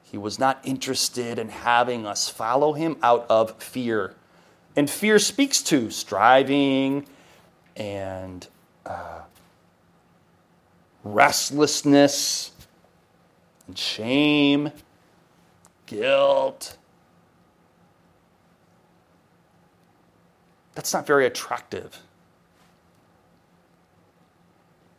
He 0.09 0.17
was 0.17 0.39
not 0.39 0.61
interested 0.63 1.37
in 1.37 1.49
having 1.49 2.07
us 2.07 2.29
follow 2.29 2.75
him 2.75 2.97
out 3.03 3.27
of 3.29 3.61
fear. 3.61 4.15
And 4.77 4.89
fear 4.89 5.19
speaks 5.19 5.61
to 5.63 5.91
striving 5.91 7.07
and 7.75 8.47
uh, 8.85 9.23
restlessness 11.03 12.53
and 13.67 13.77
shame 13.77 14.71
guilt. 15.87 16.77
That's 20.77 20.95
not 20.95 21.05
very 21.05 21.27
attractive. 21.27 22.01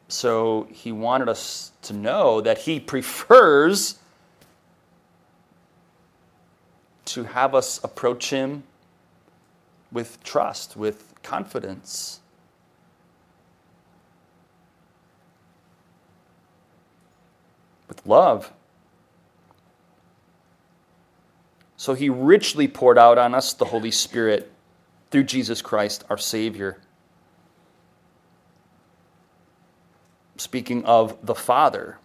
So 0.09 0.67
he 0.69 0.91
wanted 0.91 1.29
us 1.29 1.71
to 1.83 1.93
know 1.93 2.41
that 2.41 2.57
he 2.57 2.79
prefers 2.81 3.99
to 7.07 7.23
have 7.23 7.55
us 7.55 7.83
approach 7.83 8.29
him 8.29 8.63
with 9.91 10.21
trust, 10.23 10.75
with 10.75 11.13
confidence. 11.23 12.19
With 17.87 18.05
love. 18.05 18.51
So 21.77 21.93
he 21.93 22.09
richly 22.09 22.67
poured 22.67 22.97
out 22.97 23.17
on 23.17 23.33
us 23.33 23.53
the 23.53 23.65
Holy 23.65 23.91
Spirit 23.91 24.51
through 25.09 25.23
Jesus 25.23 25.61
Christ, 25.61 26.03
our 26.09 26.17
Savior. 26.17 26.81
Speaking 30.35 30.83
of 30.83 31.17
the 31.25 31.35
Father. 31.35 31.97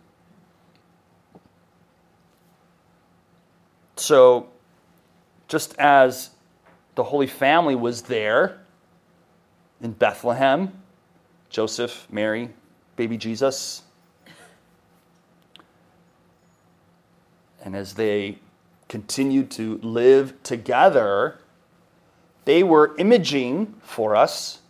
So, 3.96 4.51
just 5.52 5.78
as 5.78 6.30
the 6.94 7.04
Holy 7.04 7.26
Family 7.26 7.74
was 7.74 8.00
there 8.00 8.58
in 9.82 9.92
Bethlehem, 9.92 10.72
Joseph, 11.50 12.06
Mary, 12.10 12.48
baby 12.96 13.18
Jesus, 13.18 13.82
and 17.62 17.76
as 17.76 17.92
they 17.92 18.38
continued 18.88 19.50
to 19.50 19.76
live 19.82 20.42
together, 20.42 21.38
they 22.46 22.62
were 22.62 22.96
imaging 22.96 23.74
for 23.82 24.16
us 24.16 24.60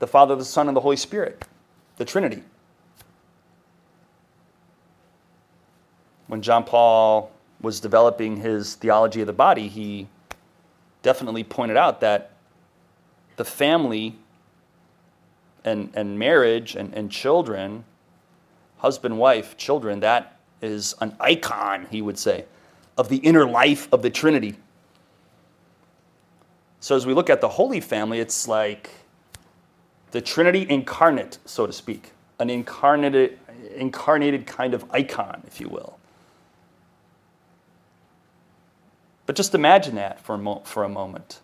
the 0.00 0.06
Father, 0.08 0.34
the 0.34 0.44
Son, 0.44 0.66
and 0.66 0.76
the 0.76 0.80
Holy 0.80 0.96
Spirit, 0.96 1.44
the 1.96 2.04
Trinity. 2.04 2.42
When 6.26 6.42
John 6.42 6.64
Paul 6.64 7.30
was 7.64 7.80
developing 7.80 8.36
his 8.36 8.74
theology 8.74 9.20
of 9.22 9.26
the 9.26 9.32
body, 9.32 9.66
he 9.66 10.06
definitely 11.02 11.42
pointed 11.42 11.76
out 11.76 12.00
that 12.00 12.30
the 13.36 13.44
family 13.44 14.16
and, 15.64 15.90
and 15.94 16.18
marriage 16.18 16.76
and, 16.76 16.94
and 16.94 17.10
children, 17.10 17.84
husband, 18.78 19.18
wife, 19.18 19.56
children, 19.56 20.00
that 20.00 20.38
is 20.62 20.94
an 21.00 21.16
icon, 21.20 21.86
he 21.90 22.00
would 22.00 22.18
say, 22.18 22.44
of 22.96 23.08
the 23.08 23.16
inner 23.18 23.44
life 23.44 23.88
of 23.92 24.02
the 24.02 24.10
Trinity. 24.10 24.54
So 26.80 26.94
as 26.94 27.06
we 27.06 27.14
look 27.14 27.30
at 27.30 27.40
the 27.40 27.48
Holy 27.48 27.80
Family, 27.80 28.20
it's 28.20 28.46
like 28.46 28.90
the 30.10 30.20
Trinity 30.20 30.66
incarnate, 30.68 31.38
so 31.44 31.66
to 31.66 31.72
speak, 31.72 32.12
an 32.38 32.50
incarnated, 32.50 33.38
incarnated 33.74 34.46
kind 34.46 34.74
of 34.74 34.84
icon, 34.90 35.42
if 35.46 35.60
you 35.60 35.68
will. 35.68 35.98
But 39.26 39.36
just 39.36 39.54
imagine 39.54 39.94
that 39.94 40.20
for 40.20 40.34
a, 40.34 40.38
mo- 40.38 40.62
for 40.64 40.84
a 40.84 40.88
moment. 40.88 41.40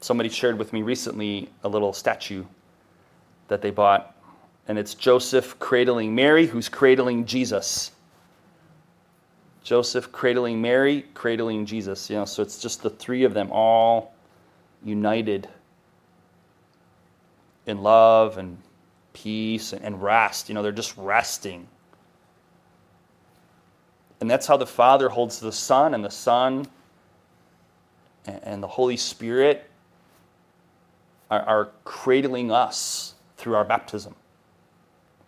Somebody 0.00 0.28
shared 0.28 0.58
with 0.58 0.72
me 0.72 0.82
recently 0.82 1.48
a 1.64 1.68
little 1.68 1.92
statue 1.92 2.44
that 3.48 3.62
they 3.62 3.70
bought, 3.70 4.14
and 4.68 4.78
it's 4.78 4.94
Joseph 4.94 5.58
cradling 5.58 6.14
Mary, 6.14 6.46
who's 6.46 6.68
cradling 6.68 7.24
Jesus. 7.24 7.92
Joseph 9.62 10.12
cradling 10.12 10.60
Mary, 10.60 11.06
cradling 11.14 11.66
Jesus. 11.66 12.08
You 12.10 12.16
know, 12.16 12.24
so 12.24 12.42
it's 12.42 12.60
just 12.60 12.82
the 12.82 12.90
three 12.90 13.24
of 13.24 13.34
them 13.34 13.50
all 13.50 14.14
united 14.84 15.48
in 17.66 17.82
love 17.82 18.38
and 18.38 18.58
peace 19.12 19.72
and 19.72 20.00
rest. 20.00 20.48
You 20.48 20.54
know, 20.54 20.62
they're 20.62 20.72
just 20.72 20.96
resting. 20.96 21.66
And 24.26 24.30
that's 24.32 24.48
how 24.48 24.56
the 24.56 24.66
Father 24.66 25.08
holds 25.08 25.38
the 25.38 25.52
Son, 25.52 25.94
and 25.94 26.04
the 26.04 26.10
Son 26.10 26.66
and 28.26 28.60
the 28.60 28.66
Holy 28.66 28.96
Spirit 28.96 29.70
are, 31.30 31.42
are 31.42 31.70
cradling 31.84 32.50
us 32.50 33.14
through 33.36 33.54
our 33.54 33.64
baptism. 33.64 34.16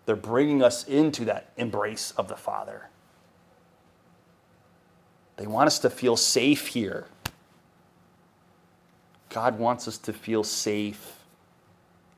They're 0.05 0.17
bringing 0.17 0.61
us 0.61 0.85
into 0.85 1.23
that 1.23 1.53
embrace 1.55 2.11
of 2.17 2.27
the 2.27 2.35
Father. 2.35 2.89
They 5.37 5.47
want 5.47 5.67
us 5.67 5.79
to 5.79 5.89
feel 5.89 6.17
safe 6.17 6.67
here. 6.67 7.05
God 9.29 9.57
wants 9.57 9.87
us 9.87 9.97
to 9.99 10.11
feel 10.11 10.43
safe 10.43 11.13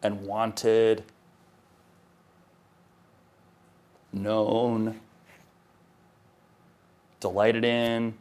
and 0.02 0.24
wanted, 0.26 1.04
known, 4.12 5.00
delighted 7.22 7.64
in. 7.64 8.14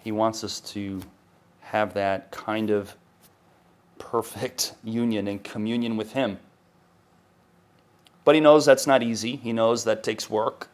He 0.00 0.12
wants 0.12 0.42
us 0.42 0.60
to 0.72 1.02
have 1.60 1.92
that 1.94 2.30
kind 2.30 2.70
of 2.70 2.96
perfect 3.98 4.74
union 4.84 5.28
and 5.28 5.44
communion 5.44 5.98
with 5.98 6.12
Him. 6.12 6.38
But 8.24 8.34
He 8.34 8.40
knows 8.40 8.64
that's 8.64 8.86
not 8.86 9.02
easy. 9.02 9.36
He 9.36 9.52
knows 9.52 9.84
that 9.84 10.02
takes 10.02 10.30
work 10.30 10.68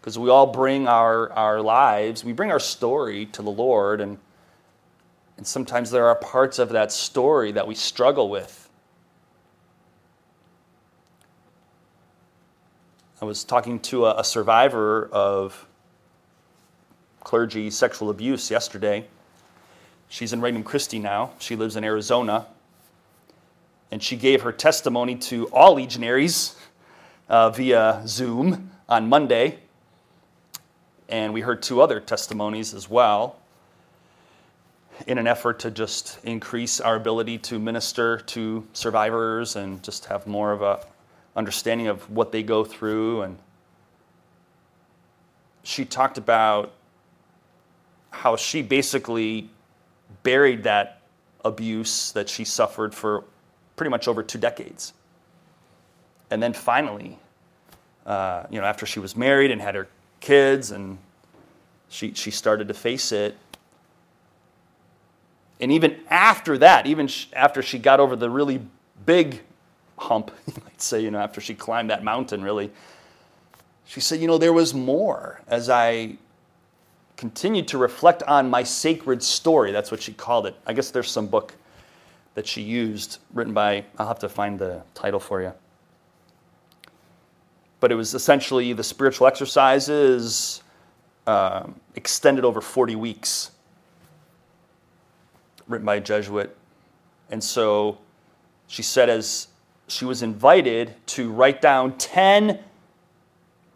because 0.00 0.18
we 0.18 0.30
all 0.30 0.46
bring 0.46 0.88
our, 0.88 1.30
our 1.32 1.60
lives, 1.60 2.24
we 2.24 2.32
bring 2.32 2.50
our 2.50 2.60
story 2.60 3.26
to 3.26 3.42
the 3.42 3.50
Lord, 3.50 4.00
and, 4.00 4.18
and 5.36 5.46
sometimes 5.46 5.90
there 5.90 6.06
are 6.06 6.14
parts 6.14 6.58
of 6.58 6.70
that 6.70 6.90
story 6.90 7.52
that 7.52 7.66
we 7.66 7.74
struggle 7.74 8.30
with. 8.30 8.69
I 13.20 13.24
was 13.24 13.44
talking 13.44 13.80
to 13.80 14.06
a, 14.06 14.20
a 14.20 14.24
survivor 14.24 15.08
of 15.12 15.66
clergy 17.22 17.70
sexual 17.70 18.10
abuse 18.10 18.50
yesterday. 18.50 19.06
She's 20.08 20.32
in 20.32 20.40
Regnum 20.40 20.62
Christi 20.62 20.98
now. 20.98 21.32
She 21.38 21.56
lives 21.56 21.76
in 21.76 21.84
Arizona. 21.84 22.46
And 23.90 24.02
she 24.02 24.16
gave 24.16 24.42
her 24.42 24.52
testimony 24.52 25.16
to 25.16 25.48
all 25.48 25.74
legionaries 25.74 26.56
uh, 27.28 27.50
via 27.50 28.02
Zoom 28.06 28.70
on 28.88 29.08
Monday 29.08 29.58
and 31.10 31.34
we 31.34 31.40
heard 31.40 31.60
two 31.62 31.82
other 31.82 32.00
testimonies 32.00 32.72
as 32.72 32.88
well 32.88 33.36
in 35.06 35.18
an 35.18 35.26
effort 35.26 35.58
to 35.58 35.70
just 35.70 36.18
increase 36.24 36.80
our 36.80 36.94
ability 36.94 37.36
to 37.38 37.58
minister 37.58 38.18
to 38.18 38.66
survivors 38.72 39.56
and 39.56 39.82
just 39.82 40.04
have 40.04 40.26
more 40.26 40.52
of 40.52 40.62
a 40.62 40.86
understanding 41.36 41.86
of 41.86 42.08
what 42.10 42.32
they 42.32 42.42
go 42.42 42.64
through 42.64 43.22
and 43.22 43.38
she 45.62 45.84
talked 45.84 46.18
about 46.18 46.72
how 48.10 48.34
she 48.34 48.62
basically 48.62 49.48
buried 50.22 50.64
that 50.64 51.02
abuse 51.44 52.12
that 52.12 52.28
she 52.28 52.44
suffered 52.44 52.94
for 52.94 53.24
pretty 53.76 53.90
much 53.90 54.08
over 54.08 54.22
two 54.22 54.38
decades 54.38 54.92
and 56.30 56.42
then 56.42 56.52
finally 56.52 57.18
uh, 58.06 58.44
you 58.50 58.60
know 58.60 58.66
after 58.66 58.86
she 58.86 58.98
was 58.98 59.16
married 59.16 59.50
and 59.50 59.60
had 59.60 59.74
her 59.74 59.88
kids, 60.20 60.70
and 60.70 60.98
she, 61.88 62.12
she 62.14 62.30
started 62.30 62.68
to 62.68 62.74
face 62.74 63.12
it. 63.12 63.36
And 65.60 65.72
even 65.72 66.00
after 66.08 66.56
that, 66.58 66.86
even 66.86 67.08
sh- 67.08 67.26
after 67.32 67.62
she 67.62 67.78
got 67.78 68.00
over 68.00 68.16
the 68.16 68.30
really 68.30 68.62
big 69.04 69.40
hump, 70.00 70.30
you 70.46 70.54
might 70.64 70.80
say, 70.80 71.00
you 71.00 71.10
know, 71.10 71.18
after 71.18 71.40
she 71.40 71.54
climbed 71.54 71.90
that 71.90 72.02
mountain, 72.02 72.42
really, 72.42 72.70
she 73.84 74.00
said, 74.00 74.20
you 74.20 74.26
know, 74.26 74.38
there 74.38 74.52
was 74.52 74.74
more 74.74 75.40
as 75.46 75.68
I 75.68 76.16
continued 77.16 77.68
to 77.68 77.78
reflect 77.78 78.22
on 78.24 78.48
my 78.48 78.62
sacred 78.62 79.22
story. 79.22 79.72
That's 79.72 79.90
what 79.90 80.02
she 80.02 80.12
called 80.12 80.46
it. 80.46 80.54
I 80.66 80.72
guess 80.72 80.90
there's 80.90 81.10
some 81.10 81.26
book 81.26 81.54
that 82.34 82.46
she 82.46 82.62
used, 82.62 83.18
written 83.34 83.52
by, 83.52 83.84
I'll 83.98 84.08
have 84.08 84.20
to 84.20 84.28
find 84.28 84.58
the 84.58 84.82
title 84.94 85.20
for 85.20 85.42
you 85.42 85.52
but 87.80 87.90
it 87.90 87.94
was 87.94 88.14
essentially 88.14 88.72
the 88.72 88.84
spiritual 88.84 89.26
exercises 89.26 90.62
um, 91.26 91.80
extended 91.96 92.44
over 92.44 92.60
40 92.60 92.94
weeks, 92.94 93.50
written 95.66 95.86
by 95.86 95.96
a 95.96 96.00
Jesuit. 96.00 96.56
And 97.30 97.42
so 97.42 97.98
she 98.66 98.82
said, 98.82 99.08
as 99.08 99.48
she 99.90 100.04
was 100.04 100.22
invited 100.22 100.94
to 101.06 101.32
write 101.32 101.60
down 101.60 101.96
10 101.98 102.58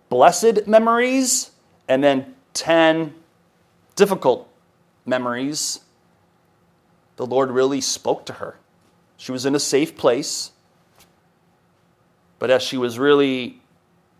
blessed 0.09 0.66
memories 0.66 1.50
and 1.88 2.03
then 2.03 2.35
10 2.55 3.14
difficult 3.96 4.48
memories, 5.05 5.81
the 7.16 7.27
Lord 7.27 7.50
really 7.50 7.81
spoke 7.81 8.27
to 8.27 8.35
her. 8.35 8.57
She 9.16 9.33
was 9.33 9.46
in 9.46 9.55
a 9.55 9.61
safe 9.61 9.96
place, 9.96 10.53
but 12.38 12.50
as 12.50 12.62
she 12.62 12.77
was 12.77 12.98
really 12.98 13.61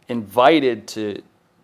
invited 0.09 0.87
to 0.88 1.22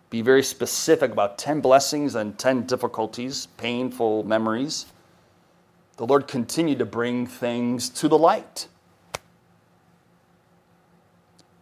be 0.09 0.21
very 0.21 0.43
specific 0.43 1.11
about 1.11 1.37
10 1.37 1.61
blessings 1.61 2.15
and 2.15 2.37
10 2.37 2.63
difficulties, 2.63 3.47
painful 3.57 4.23
memories, 4.23 4.85
the 5.97 6.05
Lord 6.05 6.27
continued 6.27 6.79
to 6.79 6.85
bring 6.85 7.27
things 7.27 7.89
to 7.89 8.07
the 8.07 8.17
light. 8.17 8.67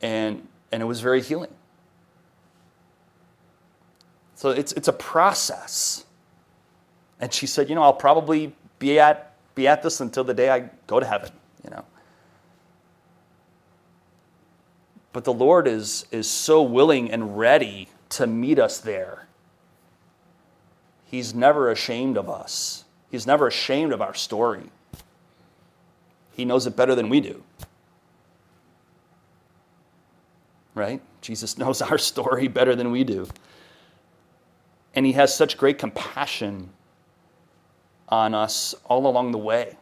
And, 0.01 0.47
and 0.71 0.81
it 0.81 0.85
was 0.85 1.01
very 1.01 1.21
healing. 1.21 1.53
So 4.35 4.51
it's, 4.51 4.71
it's 4.71 4.87
a 4.87 4.93
process. 4.93 6.05
And 7.19 7.33
she 7.33 7.45
said, 7.45 7.67
You 7.67 7.75
know, 7.75 7.83
I'll 7.83 7.91
probably 7.91 8.55
be 8.79 8.99
at, 8.99 9.33
be 9.55 9.67
at 9.67 9.83
this 9.83 9.99
until 9.99 10.23
the 10.23 10.33
day 10.33 10.49
I 10.49 10.69
go 10.87 10.99
to 10.99 11.05
heaven, 11.05 11.31
you 11.63 11.69
know. 11.69 11.83
But 15.11 15.25
the 15.25 15.33
Lord 15.33 15.67
is, 15.67 16.05
is 16.11 16.29
so 16.29 16.61
willing 16.61 17.11
and 17.11 17.37
ready 17.37 17.89
to 18.09 18.27
meet 18.27 18.59
us 18.59 18.77
there. 18.79 19.27
He's 21.05 21.33
never 21.33 21.71
ashamed 21.71 22.17
of 22.17 22.29
us, 22.29 22.85
He's 23.11 23.27
never 23.27 23.47
ashamed 23.47 23.91
of 23.91 24.01
our 24.01 24.13
story. 24.13 24.69
He 26.31 26.45
knows 26.45 26.65
it 26.65 26.77
better 26.77 26.95
than 26.95 27.09
we 27.09 27.19
do. 27.19 27.43
Right? 30.79 31.01
Jesus 31.21 31.57
knows 31.61 31.81
our 31.81 31.97
story 31.97 32.47
better 32.47 32.75
than 32.75 32.89
we 32.89 33.03
do. 33.03 33.27
And 34.95 35.05
He 35.05 35.11
has 35.11 35.35
such 35.35 35.57
great 35.57 35.77
compassion 35.77 36.69
on 38.07 38.33
us 38.33 38.73
all 38.85 39.05
along 39.05 39.33
the 39.33 39.37
way. 39.37 39.77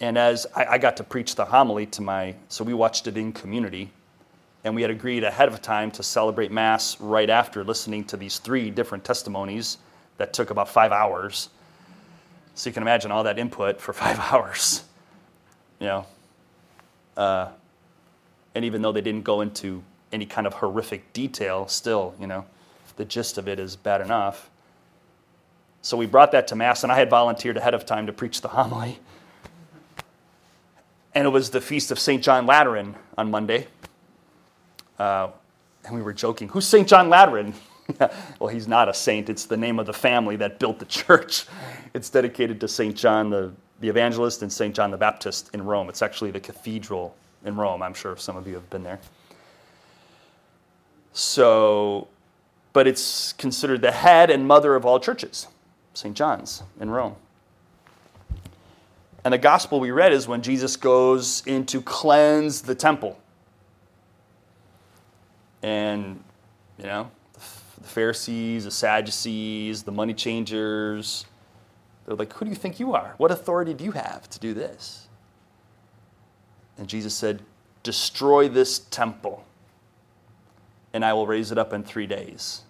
And 0.00 0.16
as 0.16 0.46
I, 0.56 0.64
I, 0.64 0.78
got 0.78 0.96
to 0.96 1.04
preach 1.04 1.34
the 1.34 1.44
homily 1.44 1.84
to 1.86 2.00
my, 2.02 2.34
so 2.48 2.64
we 2.64 2.72
watched 2.72 3.06
it 3.06 3.18
in 3.18 3.32
community, 3.32 3.92
and 4.64 4.74
we 4.74 4.80
had 4.80 4.90
agreed 4.90 5.24
ahead 5.24 5.48
of 5.48 5.60
time 5.60 5.90
to 5.92 6.02
celebrate 6.02 6.50
Mass 6.50 6.98
right 7.00 7.28
after 7.28 7.62
listening 7.62 8.04
to 8.04 8.16
these 8.16 8.38
three 8.38 8.70
different 8.70 9.04
testimonies 9.04 9.76
that 10.16 10.32
took 10.32 10.48
about 10.48 10.70
five 10.70 10.90
hours. 10.90 11.50
So 12.54 12.70
you 12.70 12.74
can 12.74 12.82
imagine 12.82 13.10
all 13.10 13.24
that 13.24 13.38
input 13.38 13.78
for 13.78 13.92
five 14.04 14.18
hours, 14.18 14.84
you 15.78 15.86
know. 15.86 16.06
Uh, 17.20 17.50
and 18.54 18.64
even 18.64 18.82
though 18.82 18.92
they 18.92 19.00
didn't 19.00 19.24
go 19.24 19.42
into 19.42 19.82
any 20.12 20.26
kind 20.26 20.46
of 20.46 20.54
horrific 20.54 21.12
detail, 21.12 21.68
still, 21.68 22.14
you 22.18 22.26
know, 22.26 22.44
the 22.96 23.04
gist 23.04 23.38
of 23.38 23.46
it 23.48 23.58
is 23.60 23.76
bad 23.76 24.00
enough. 24.00 24.50
So 25.82 25.96
we 25.96 26.06
brought 26.06 26.32
that 26.32 26.48
to 26.48 26.56
Mass, 26.56 26.82
and 26.82 26.92
I 26.92 26.98
had 26.98 27.10
volunteered 27.10 27.56
ahead 27.56 27.74
of 27.74 27.86
time 27.86 28.06
to 28.06 28.12
preach 28.12 28.40
the 28.40 28.48
homily 28.48 28.98
and 31.14 31.26
it 31.26 31.30
was 31.30 31.50
the 31.50 31.60
feast 31.60 31.90
of 31.90 31.98
St. 31.98 32.22
John 32.22 32.46
Lateran 32.46 32.94
on 33.18 33.30
Monday. 33.30 33.66
Uh, 34.98 35.28
and 35.84 35.94
we 35.94 36.02
were 36.02 36.12
joking, 36.12 36.48
who's 36.48 36.66
St. 36.66 36.86
John 36.86 37.08
Lateran? 37.08 37.54
well, 38.38 38.48
he's 38.48 38.68
not 38.68 38.88
a 38.88 38.94
saint. 38.94 39.28
It's 39.28 39.46
the 39.46 39.56
name 39.56 39.78
of 39.78 39.86
the 39.86 39.92
family 39.92 40.36
that 40.36 40.58
built 40.58 40.78
the 40.78 40.84
church. 40.86 41.46
It's 41.94 42.10
dedicated 42.10 42.60
to 42.60 42.68
St. 42.68 42.94
John 42.94 43.30
the, 43.30 43.52
the 43.80 43.88
Evangelist 43.88 44.42
and 44.42 44.52
St. 44.52 44.74
John 44.74 44.90
the 44.90 44.96
Baptist 44.96 45.50
in 45.54 45.64
Rome. 45.64 45.88
It's 45.88 46.02
actually 46.02 46.30
the 46.30 46.40
cathedral 46.40 47.16
in 47.44 47.56
Rome. 47.56 47.82
I'm 47.82 47.94
sure 47.94 48.16
some 48.16 48.36
of 48.36 48.46
you 48.46 48.54
have 48.54 48.68
been 48.70 48.82
there. 48.82 49.00
So, 51.12 52.06
but 52.72 52.86
it's 52.86 53.32
considered 53.32 53.80
the 53.80 53.90
head 53.90 54.30
and 54.30 54.46
mother 54.46 54.76
of 54.76 54.84
all 54.84 55.00
churches, 55.00 55.48
St. 55.94 56.16
John's 56.16 56.62
in 56.78 56.90
Rome. 56.90 57.16
And 59.24 59.34
the 59.34 59.38
gospel 59.38 59.80
we 59.80 59.90
read 59.90 60.12
is 60.12 60.28
when 60.28 60.40
Jesus 60.40 60.76
goes 60.76 61.42
in 61.46 61.66
to 61.66 61.82
cleanse 61.82 62.62
the 62.62 62.74
temple. 62.74 63.18
And, 65.62 66.22
you 66.78 66.84
know, 66.84 67.10
the 67.34 67.88
Pharisees, 67.88 68.64
the 68.64 68.70
Sadducees, 68.70 69.82
the 69.82 69.92
money 69.92 70.14
changers, 70.14 71.26
they're 72.10 72.16
like, 72.16 72.32
Who 72.34 72.44
do 72.44 72.50
you 72.50 72.56
think 72.56 72.80
you 72.80 72.92
are? 72.94 73.14
What 73.18 73.30
authority 73.30 73.72
do 73.72 73.84
you 73.84 73.92
have 73.92 74.28
to 74.30 74.40
do 74.40 74.52
this? 74.52 75.06
And 76.76 76.88
Jesus 76.88 77.14
said, 77.14 77.42
Destroy 77.84 78.48
this 78.48 78.80
temple, 78.80 79.44
and 80.92 81.04
I 81.04 81.12
will 81.12 81.28
raise 81.28 81.52
it 81.52 81.58
up 81.58 81.72
in 81.72 81.84
three 81.84 82.08
days. 82.08 82.62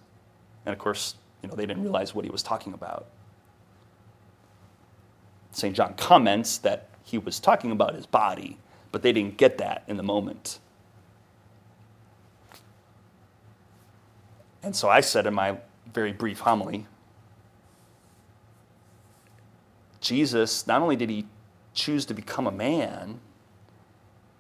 And 0.66 0.74
of 0.74 0.78
course, 0.78 1.14
you 1.42 1.48
know, 1.48 1.54
they 1.54 1.64
didn't 1.64 1.82
realize 1.82 2.14
what 2.14 2.26
he 2.26 2.30
was 2.30 2.42
talking 2.42 2.74
about. 2.74 3.06
St. 5.52 5.74
John 5.74 5.94
comments 5.94 6.58
that 6.58 6.90
he 7.02 7.16
was 7.16 7.40
talking 7.40 7.70
about 7.70 7.94
his 7.94 8.04
body, 8.04 8.58
but 8.92 9.00
they 9.00 9.12
didn't 9.12 9.38
get 9.38 9.56
that 9.56 9.84
in 9.88 9.96
the 9.96 10.02
moment. 10.02 10.58
And 14.62 14.76
so 14.76 14.90
I 14.90 15.00
said 15.00 15.26
in 15.26 15.32
my 15.32 15.56
very 15.94 16.12
brief 16.12 16.40
homily 16.40 16.86
Jesus, 20.00 20.66
not 20.66 20.82
only 20.82 20.96
did 20.96 21.10
he 21.10 21.26
choose 21.74 22.04
to 22.06 22.14
become 22.14 22.46
a 22.46 22.52
man, 22.52 23.20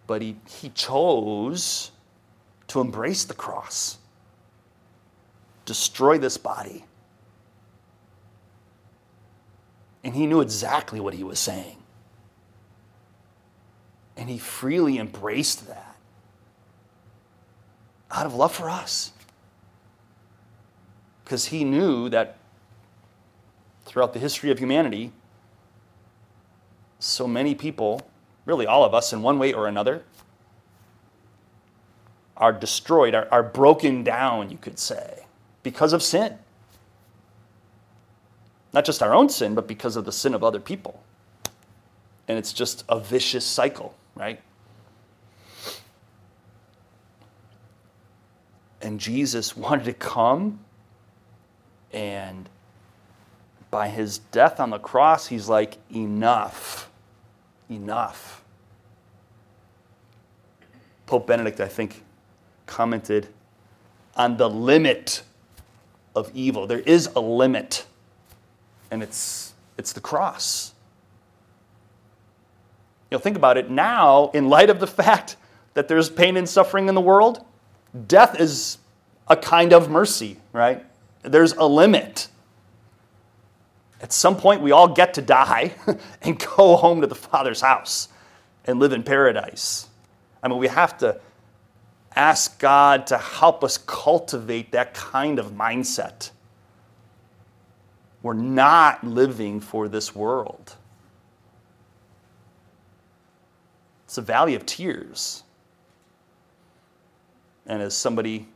but 0.06 0.22
he, 0.22 0.36
he 0.48 0.70
chose 0.70 1.92
to 2.68 2.80
embrace 2.80 3.24
the 3.24 3.34
cross, 3.34 3.98
destroy 5.64 6.18
this 6.18 6.36
body. 6.36 6.84
And 10.02 10.14
he 10.14 10.26
knew 10.26 10.40
exactly 10.40 10.98
what 10.98 11.14
he 11.14 11.22
was 11.22 11.38
saying. 11.38 11.76
And 14.16 14.28
he 14.28 14.38
freely 14.38 14.98
embraced 14.98 15.68
that 15.68 15.96
out 18.10 18.26
of 18.26 18.34
love 18.34 18.52
for 18.52 18.68
us. 18.68 19.12
Because 21.24 21.46
he 21.46 21.64
knew 21.64 22.08
that 22.08 22.38
throughout 23.84 24.12
the 24.12 24.18
history 24.18 24.50
of 24.50 24.58
humanity, 24.58 25.12
so 27.00 27.26
many 27.26 27.54
people, 27.54 28.02
really 28.44 28.66
all 28.66 28.84
of 28.84 28.94
us 28.94 29.12
in 29.12 29.22
one 29.22 29.38
way 29.38 29.52
or 29.52 29.66
another, 29.66 30.04
are 32.36 32.52
destroyed, 32.52 33.14
are, 33.14 33.26
are 33.30 33.42
broken 33.42 34.04
down, 34.04 34.50
you 34.50 34.58
could 34.58 34.78
say, 34.78 35.24
because 35.62 35.92
of 35.92 36.02
sin. 36.02 36.38
Not 38.72 38.84
just 38.84 39.02
our 39.02 39.12
own 39.12 39.28
sin, 39.28 39.54
but 39.54 39.66
because 39.66 39.96
of 39.96 40.04
the 40.04 40.12
sin 40.12 40.32
of 40.32 40.44
other 40.44 40.60
people. 40.60 41.02
And 42.28 42.38
it's 42.38 42.52
just 42.52 42.84
a 42.88 43.00
vicious 43.00 43.44
cycle, 43.44 43.94
right? 44.14 44.40
And 48.80 49.00
Jesus 49.00 49.56
wanted 49.56 49.84
to 49.84 49.92
come 49.92 50.60
and 51.92 52.48
by 53.70 53.88
his 53.88 54.18
death 54.18 54.58
on 54.60 54.70
the 54.70 54.78
cross, 54.78 55.28
he's 55.28 55.48
like, 55.48 55.78
enough. 55.94 56.89
Enough. 57.70 58.42
Pope 61.06 61.26
Benedict, 61.26 61.60
I 61.60 61.68
think, 61.68 62.02
commented 62.66 63.28
on 64.16 64.36
the 64.36 64.50
limit 64.50 65.22
of 66.14 66.30
evil. 66.34 66.66
There 66.66 66.80
is 66.80 67.08
a 67.16 67.20
limit 67.20 67.86
and 68.90 69.02
it's, 69.02 69.54
it's 69.78 69.92
the 69.92 70.00
cross. 70.00 70.74
You 73.10 73.16
know, 73.16 73.20
think 73.20 73.36
about 73.36 73.56
it 73.56 73.70
now, 73.70 74.30
in 74.34 74.48
light 74.48 74.70
of 74.70 74.80
the 74.80 74.86
fact 74.86 75.36
that 75.74 75.88
there's 75.88 76.08
pain 76.08 76.36
and 76.36 76.48
suffering 76.48 76.88
in 76.88 76.94
the 76.94 77.00
world, 77.00 77.44
death 78.06 78.38
is 78.40 78.78
a 79.28 79.36
kind 79.36 79.72
of 79.72 79.90
mercy, 79.90 80.36
right? 80.52 80.84
There's 81.22 81.52
a 81.52 81.64
limit. 81.64 82.28
At 84.00 84.12
some 84.12 84.36
point, 84.36 84.62
we 84.62 84.72
all 84.72 84.88
get 84.88 85.14
to 85.14 85.22
die 85.22 85.74
and 86.22 86.38
go 86.38 86.76
home 86.76 87.00
to 87.02 87.06
the 87.06 87.14
Father's 87.14 87.60
house 87.60 88.08
and 88.64 88.78
live 88.78 88.92
in 88.92 89.02
paradise. 89.02 89.88
I 90.42 90.48
mean, 90.48 90.58
we 90.58 90.68
have 90.68 90.96
to 90.98 91.20
ask 92.16 92.58
God 92.58 93.06
to 93.08 93.18
help 93.18 93.62
us 93.62 93.78
cultivate 93.78 94.72
that 94.72 94.94
kind 94.94 95.38
of 95.38 95.52
mindset 95.52 96.30
we're 98.22 98.34
not 98.34 99.02
living 99.02 99.60
for 99.60 99.88
this 99.88 100.14
world. 100.14 100.76
It's 104.04 104.18
a 104.18 104.22
valley 104.22 104.54
of 104.54 104.66
tears. 104.66 105.42
And 107.66 107.80
as 107.80 107.96
somebody 107.96 108.48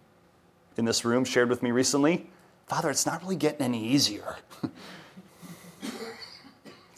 in 0.76 0.84
this 0.84 1.04
room 1.04 1.24
shared 1.24 1.48
with 1.48 1.62
me 1.62 1.70
recently, 1.70 2.28
Father, 2.66 2.90
it's 2.90 3.06
not 3.06 3.22
really 3.22 3.36
getting 3.36 3.62
any 3.62 3.86
easier. 3.86 4.36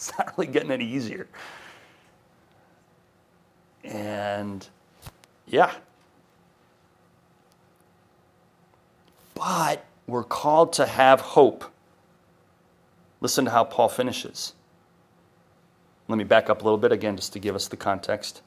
it's 0.09 0.19
not 0.19 0.37
really 0.37 0.51
getting 0.51 0.71
any 0.71 0.85
easier. 0.85 1.27
And 3.85 4.66
yeah. 5.47 5.73
But 9.35 9.85
we're 10.07 10.25
called 10.25 10.73
to 10.75 10.87
have 10.87 11.21
hope. 11.21 11.64
Listen 13.21 13.45
to 13.47 13.51
how 13.51 13.64
Paul 13.64 13.88
finishes. 13.88 14.53
Let 16.09 16.19
me 16.19 16.25
back 16.25 16.49
up 16.49 16.61
a 16.61 16.64
little 16.64 16.79
bit 16.79 16.92
again 16.92 17.16
just 17.16 17.33
to 17.33 17.38
give 17.38 17.55
us 17.55 17.66
the 17.69 17.77
context. 17.77 18.42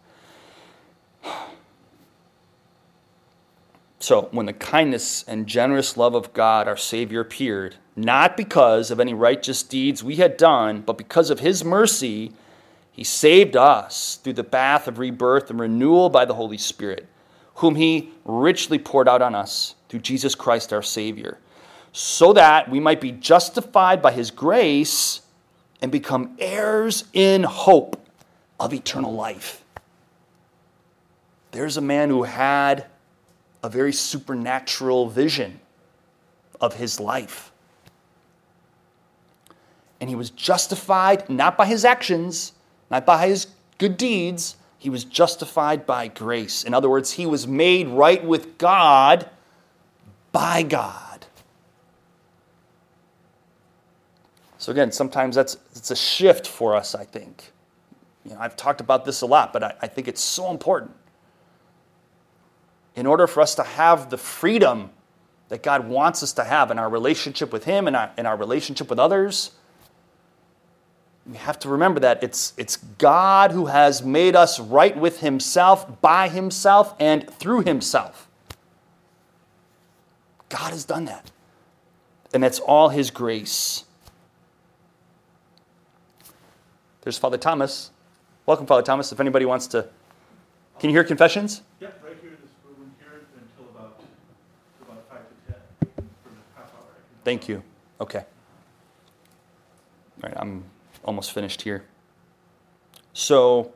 So, 4.00 4.30
when 4.32 4.45
the 4.45 4.54
kindness 4.54 5.26
and 5.28 5.45
generous 5.45 5.98
love 5.98 6.15
of 6.15 6.32
God, 6.32 6.69
our 6.69 6.78
Savior, 6.78 7.19
appeared, 7.19 7.76
not 8.03 8.38
because 8.38 8.91
of 8.91 8.99
any 8.99 9.13
righteous 9.13 9.63
deeds 9.63 10.03
we 10.03 10.17
had 10.17 10.38
done, 10.38 10.81
but 10.81 10.97
because 10.97 11.29
of 11.29 11.39
His 11.39 11.63
mercy, 11.63 12.31
He 12.91 13.03
saved 13.03 13.55
us 13.55 14.19
through 14.23 14.33
the 14.33 14.43
bath 14.43 14.88
of 14.88 14.99
rebirth 14.99 15.49
and 15.49 15.59
renewal 15.59 16.09
by 16.09 16.25
the 16.25 16.35
Holy 16.35 16.57
Spirit, 16.57 17.07
whom 17.55 17.75
He 17.75 18.12
richly 18.25 18.79
poured 18.79 19.07
out 19.07 19.21
on 19.21 19.35
us 19.35 19.75
through 19.89 19.99
Jesus 19.99 20.35
Christ 20.35 20.73
our 20.73 20.83
Savior 20.83 21.38
so 21.91 22.33
that 22.33 22.69
we 22.69 22.79
might 22.79 23.01
be 23.01 23.12
justified 23.12 24.01
by 24.01 24.12
his 24.12 24.31
grace 24.31 25.21
and 25.81 25.91
become 25.91 26.35
heirs 26.39 27.05
in 27.13 27.43
hope 27.43 28.05
of 28.59 28.73
eternal 28.73 29.13
life. 29.13 29.63
There's 31.51 31.77
a 31.77 31.81
man 31.81 32.09
who 32.09 32.23
had 32.23 32.85
a 33.63 33.69
very 33.69 33.93
supernatural 33.93 35.09
vision 35.09 35.59
of 36.62 36.75
his 36.75 36.99
life. 36.99 37.51
And 40.01 40.09
he 40.09 40.15
was 40.15 40.29
justified 40.29 41.29
not 41.29 41.57
by 41.57 41.65
his 41.65 41.83
actions, 41.83 42.53
not 42.89 43.05
by 43.05 43.27
his 43.27 43.47
good 43.77 43.97
deeds. 43.97 44.55
He 44.77 44.89
was 44.89 45.03
justified 45.03 45.85
by 45.85 46.07
grace. 46.07 46.63
In 46.63 46.73
other 46.73 46.89
words, 46.89 47.12
he 47.12 47.25
was 47.25 47.47
made 47.47 47.88
right 47.88 48.23
with 48.23 48.57
God 48.57 49.29
by 50.31 50.63
God. 50.63 51.25
So 54.57 54.71
again, 54.71 54.91
sometimes 54.91 55.35
that's 55.35 55.57
it's 55.75 55.89
a 55.89 55.95
shift 55.95 56.45
for 56.45 56.75
us, 56.75 56.93
I 56.93 57.05
think. 57.05 57.51
You 58.25 58.31
know, 58.31 58.38
I've 58.39 58.55
talked 58.55 58.81
about 58.81 59.05
this 59.05 59.21
a 59.21 59.25
lot, 59.25 59.53
but 59.53 59.63
I, 59.63 59.73
I 59.81 59.88
think 59.88 60.07
it's 60.07 60.21
so 60.21 60.51
important. 60.51 60.91
In 62.95 63.05
order 63.05 63.25
for 63.25 63.41
us 63.41 63.55
to 63.55 63.63
have 63.63 64.09
the 64.09 64.17
freedom 64.17 64.91
that 65.47 65.63
God 65.63 65.88
wants 65.88 66.21
us 66.23 66.33
to 66.33 66.43
have 66.43 66.71
in 66.71 66.77
our 66.77 66.89
relationship 66.89 67.53
with 67.53 67.63
Him 67.63 67.88
and 67.88 67.95
our, 67.95 68.12
in 68.17 68.25
our 68.25 68.35
relationship 68.35 68.89
with 68.89 68.99
others, 68.99 69.51
we 71.30 71.38
have 71.38 71.60
to 71.60 71.70
remember 71.70 72.00
that 72.00 72.24
it's, 72.24 72.54
it's 72.58 72.78
God 72.78 73.52
who 73.52 73.68
has 73.68 74.04
made 74.04 74.36
us 74.36 74.60
right 74.60 74.98
with 74.98 75.20
Himself, 75.20 76.02
by 76.02 76.28
Himself, 76.28 76.96
and 77.00 77.30
through 77.30 77.62
Himself. 77.62 78.28
God 80.50 80.72
has 80.72 80.86
done 80.86 81.06
that. 81.06 81.30
And 82.34 82.42
that's 82.42 82.60
all 82.60 82.89
His 82.89 83.12
grace. 83.12 83.84
There's 87.02 87.18
Father 87.18 87.38
Thomas. 87.38 87.92
Welcome, 88.48 88.65
Father 88.65 88.82
Thomas. 88.82 89.12
If 89.12 89.20
anybody 89.20 89.46
wants 89.46 89.68
to. 89.68 89.88
Can 90.80 90.89
you 90.89 90.96
hear 90.96 91.04
confessions? 91.04 91.62
Yep, 91.80 92.04
right 92.04 92.18
here 92.22 92.32
in 92.32 92.38
this 92.42 92.52
room 92.65 92.92
here 93.00 93.22
until 93.36 93.70
about, 93.76 94.00
about 94.82 95.06
5 95.10 95.20
to 95.20 95.54
10 95.54 96.10
for 96.24 96.30
the 96.30 96.36
half 96.56 96.65
hour. 96.74 96.96
Thank 97.24 97.48
you. 97.48 97.62
Okay. 98.02 98.26
All 100.24 100.30
right, 100.30 100.34
I'm 100.38 100.63
almost 101.10 101.32
finished 101.32 101.63
here. 101.63 101.86
So, 103.13 103.74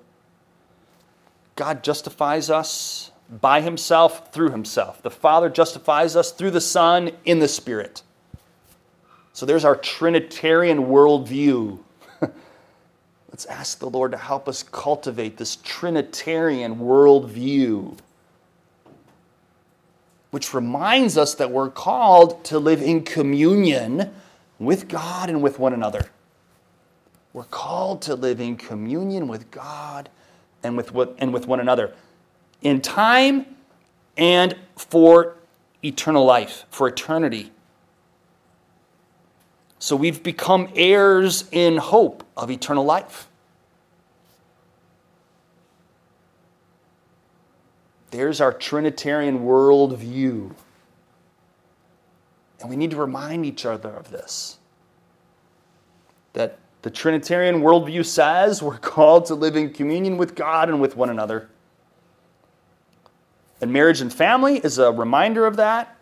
God 1.55 1.83
justifies 1.83 2.51
us 2.51 3.09
by 3.41 3.61
himself 3.61 4.31
through 4.31 4.51
himself. 4.51 5.01
The 5.01 5.09
Father 5.09 5.49
justifies 5.49 6.15
us 6.15 6.31
through 6.31 6.51
the 6.51 6.61
Son 6.61 7.09
in 7.25 7.39
the 7.39 7.47
Spirit. 7.47 8.03
So 9.33 9.47
there's 9.47 9.65
our 9.65 9.75
Trinitarian 9.75 10.85
worldview. 10.85 11.79
Let's 12.21 13.47
ask 13.47 13.79
the 13.79 13.89
Lord 13.89 14.11
to 14.11 14.17
help 14.19 14.47
us 14.47 14.61
cultivate 14.61 15.37
this 15.37 15.55
Trinitarian 15.63 16.75
worldview, 16.75 17.97
which 20.29 20.53
reminds 20.53 21.17
us 21.17 21.33
that 21.33 21.49
we're 21.49 21.71
called 21.71 22.45
to 22.45 22.59
live 22.59 22.83
in 22.83 23.03
communion 23.03 24.13
with 24.59 24.87
God 24.87 25.31
and 25.31 25.41
with 25.41 25.57
one 25.57 25.73
another. 25.73 26.09
We're 27.33 27.43
called 27.45 28.03
to 28.03 28.15
live 28.15 28.39
in 28.39 28.55
communion 28.55 29.27
with 29.27 29.49
God 29.49 30.09
and 30.61 30.77
with, 30.77 30.93
and 31.17 31.33
with 31.33 31.47
one 31.47 31.59
another 31.59 31.93
in 32.61 32.79
time 32.79 33.45
and 34.15 34.55
for 34.75 35.35
eternal 35.83 36.23
life, 36.23 36.65
for 36.69 36.87
eternity. 36.87 37.51
So 39.79 39.95
we've 39.95 40.23
become 40.23 40.69
heirs 40.75 41.45
in 41.51 41.77
hope 41.77 42.23
of 42.37 42.49
eternal 42.49 42.85
life. 42.85 43.27
There's 48.11 48.39
our 48.39 48.53
Trinitarian 48.53 49.39
worldview. 49.39 50.53
And 52.61 52.69
we 52.69 52.75
need 52.75 52.91
to 52.91 52.97
remind 52.97 53.45
each 53.45 53.65
other 53.65 53.89
of 53.89 54.11
this. 54.11 54.59
That 56.33 56.59
the 56.83 56.91
Trinitarian 56.91 57.61
worldview 57.61 58.05
says 58.05 58.61
we're 58.61 58.77
called 58.77 59.25
to 59.27 59.35
live 59.35 59.55
in 59.55 59.71
communion 59.71 60.17
with 60.17 60.35
God 60.35 60.69
and 60.69 60.81
with 60.81 60.97
one 60.97 61.09
another. 61.09 61.49
And 63.61 63.71
marriage 63.71 64.01
and 64.01 64.13
family 64.13 64.57
is 64.57 64.77
a 64.77 64.91
reminder 64.91 65.45
of 65.45 65.55
that. 65.55 65.97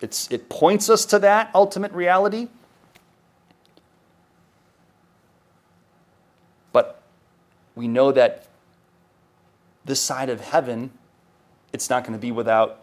It's, 0.00 0.30
it 0.30 0.48
points 0.48 0.88
us 0.88 1.04
to 1.06 1.18
that 1.18 1.50
ultimate 1.52 1.90
reality. 1.92 2.46
But 6.72 7.02
we 7.74 7.88
know 7.88 8.12
that 8.12 8.46
this 9.84 10.00
side 10.00 10.30
of 10.30 10.40
heaven, 10.40 10.92
it's 11.72 11.90
not 11.90 12.04
going 12.04 12.16
to 12.16 12.22
be 12.22 12.30
without 12.30 12.78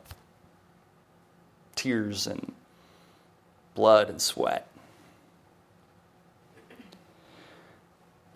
tears 1.76 2.28
and 2.28 2.52
blood 3.74 4.10
and 4.10 4.22
sweat. 4.22 4.69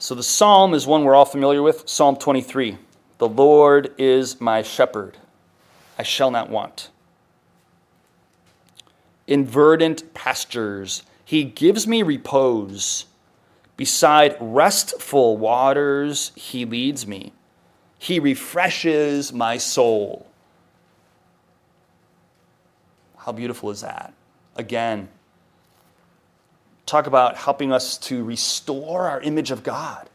So 0.03 0.15
the 0.15 0.21
psalm 0.21 0.73
is 0.73 0.85
one 0.85 1.05
we're 1.05 1.15
all 1.15 1.23
familiar 1.23 1.61
with 1.61 1.87
Psalm 1.87 2.17
23. 2.17 2.77
The 3.19 3.29
Lord 3.29 3.93
is 3.97 4.41
my 4.41 4.61
shepherd, 4.61 5.17
I 5.97 6.03
shall 6.03 6.29
not 6.29 6.49
want 6.49 6.89
in 9.27 9.45
verdant 9.45 10.13
pastures. 10.13 11.03
He 11.23 11.45
gives 11.45 11.87
me 11.87 12.03
repose. 12.03 13.05
Beside 13.77 14.35
restful 14.41 15.37
waters, 15.37 16.33
He 16.35 16.65
leads 16.65 17.07
me. 17.07 17.31
He 17.97 18.19
refreshes 18.19 19.31
my 19.31 19.57
soul. 19.57 20.27
How 23.19 23.31
beautiful 23.31 23.71
is 23.71 23.79
that? 23.79 24.13
Again, 24.57 25.07
talk 26.85 27.07
about 27.07 27.37
helping 27.37 27.71
us 27.71 27.97
to 27.97 28.23
restore 28.23 29.07
our 29.07 29.21
image 29.21 29.51
of 29.51 29.63
God. 29.63 30.09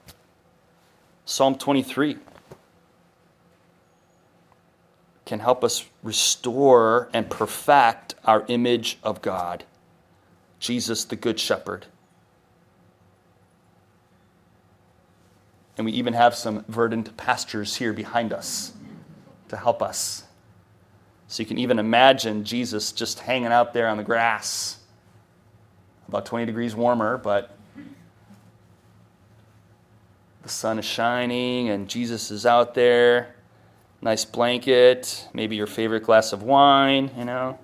Psalm 1.25 1.57
23 1.57 2.17
can 5.27 5.41
help 5.41 5.63
us 5.63 5.85
restore 6.03 7.11
and 7.13 7.29
perfect 7.29 8.15
our 8.25 8.45
image 8.49 8.99
of 9.03 9.21
God. 9.21 9.65
Jesus, 10.59 11.05
the 11.05 11.17
Good 11.17 11.39
Shepherd. 11.39 11.87
And 15.77 15.85
we 15.85 15.93
even 15.93 16.15
have 16.15 16.35
some 16.35 16.65
verdant 16.67 17.17
pastures 17.17 17.77
here 17.77 17.93
behind 17.93 18.33
us 18.33 18.73
to 19.49 19.57
help 19.57 19.83
us. 19.83 20.25
So 21.29 21.43
you 21.43 21.47
can 21.47 21.59
even 21.59 21.79
imagine 21.79 22.45
Jesus 22.45 22.91
just 22.91 23.21
hanging 23.21 23.53
out 23.53 23.75
there 23.75 23.87
on 23.89 23.99
the 23.99 24.03
grass, 24.03 24.78
about 26.09 26.27
20 26.27 26.47
degrees 26.47 26.75
warmer, 26.75 27.19
but 27.19 27.57
the 30.43 30.49
sun 30.49 30.79
is 30.79 30.85
shining 30.85 31.69
and 31.69 31.89
Jesus 31.89 32.31
is 32.31 32.47
out 32.47 32.75
there 32.75 33.35
nice 34.01 34.25
blanket, 34.25 35.29
maybe 35.33 35.57
your 35.57 35.67
favorite 35.67 36.05
glass 36.05 36.33
of 36.33 36.43
wine, 36.43 37.11
you 37.17 37.25
know, 37.25 37.59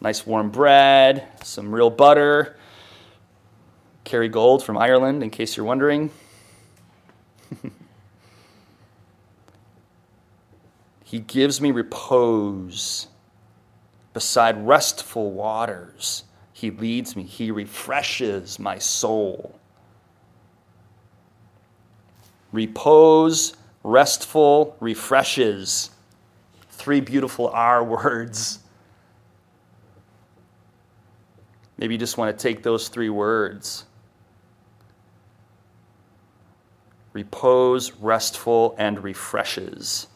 nice 0.00 0.26
warm 0.26 0.50
bread, 0.50 1.28
some 1.42 1.72
real 1.74 1.90
butter. 1.90 2.56
Kerrygold 4.04 4.62
from 4.62 4.78
Ireland, 4.78 5.22
in 5.22 5.30
case 5.30 5.56
you're 5.56 5.66
wondering. 5.66 6.10
he 11.04 11.20
gives 11.20 11.60
me 11.60 11.70
repose 11.70 13.08
beside 14.14 14.66
restful 14.66 15.30
waters. 15.30 16.24
He 16.58 16.72
leads 16.72 17.14
me, 17.14 17.22
He 17.22 17.52
refreshes 17.52 18.58
my 18.58 18.78
soul. 18.78 19.56
Repose 22.50 23.54
restful, 23.84 24.76
refreshes. 24.80 25.90
Three 26.70 27.00
beautiful 27.00 27.46
R 27.50 27.84
words. 27.84 28.58
Maybe 31.76 31.94
you 31.94 31.98
just 31.98 32.18
want 32.18 32.36
to 32.36 32.42
take 32.42 32.64
those 32.64 32.88
three 32.88 33.10
words 33.10 33.84
repose, 37.12 37.92
restful, 37.92 38.74
and 38.78 39.02
refreshes. 39.04 40.08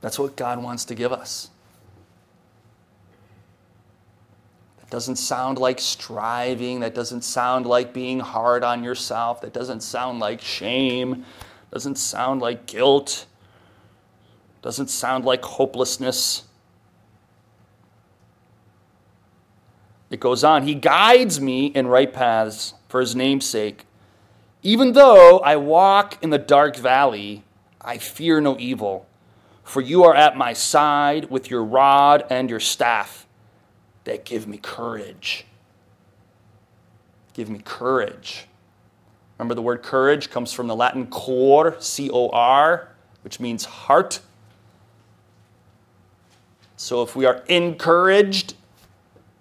That's 0.00 0.18
what 0.18 0.36
God 0.36 0.62
wants 0.62 0.84
to 0.86 0.94
give 0.94 1.12
us. 1.12 1.50
That 4.78 4.90
doesn't 4.90 5.16
sound 5.16 5.58
like 5.58 5.80
striving. 5.80 6.80
That 6.80 6.94
doesn't 6.94 7.22
sound 7.22 7.66
like 7.66 7.92
being 7.92 8.20
hard 8.20 8.62
on 8.64 8.84
yourself. 8.84 9.40
That 9.40 9.52
doesn't 9.52 9.82
sound 9.82 10.20
like 10.20 10.40
shame. 10.40 11.24
Doesn't 11.72 11.98
sound 11.98 12.40
like 12.40 12.66
guilt. 12.66 13.26
Doesn't 14.62 14.88
sound 14.88 15.24
like 15.24 15.44
hopelessness. 15.44 16.44
It 20.10 20.20
goes 20.20 20.42
on. 20.42 20.62
He 20.62 20.74
guides 20.74 21.40
me 21.40 21.66
in 21.66 21.86
right 21.86 22.12
paths 22.12 22.74
for 22.88 23.00
his 23.00 23.14
name's 23.14 23.46
sake. 23.46 23.84
Even 24.62 24.92
though 24.92 25.38
I 25.40 25.56
walk 25.56 26.22
in 26.22 26.30
the 26.30 26.38
dark 26.38 26.76
valley, 26.76 27.44
I 27.80 27.98
fear 27.98 28.40
no 28.40 28.56
evil, 28.58 29.06
for 29.68 29.80
you 29.80 30.04
are 30.04 30.14
at 30.14 30.36
my 30.36 30.52
side 30.52 31.30
with 31.30 31.50
your 31.50 31.62
rod 31.62 32.24
and 32.30 32.48
your 32.48 32.60
staff 32.60 33.26
that 34.04 34.24
give 34.24 34.46
me 34.46 34.56
courage. 34.56 35.44
Give 37.34 37.50
me 37.50 37.60
courage. 37.62 38.46
Remember, 39.38 39.54
the 39.54 39.62
word 39.62 39.82
courage 39.82 40.30
comes 40.30 40.52
from 40.52 40.66
the 40.66 40.74
Latin 40.74 41.06
cor, 41.06 41.76
C 41.78 42.10
O 42.10 42.30
R, 42.30 42.88
which 43.22 43.38
means 43.38 43.64
heart. 43.64 44.20
So 46.76 47.02
if 47.02 47.14
we 47.14 47.26
are 47.26 47.44
encouraged, 47.48 48.54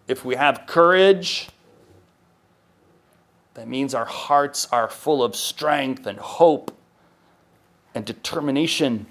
if 0.08 0.26
we 0.26 0.36
have 0.36 0.66
courage, 0.68 1.50
that 3.54 3.68
means 3.68 3.96
our 3.96 4.06
hearts 4.06 4.68
are 4.72 4.90
full 4.90 5.24
of 5.24 5.36
strength 5.36 6.06
and 6.06 6.20
hope 6.20 6.72
and 7.96 8.06
determination. 8.06 9.08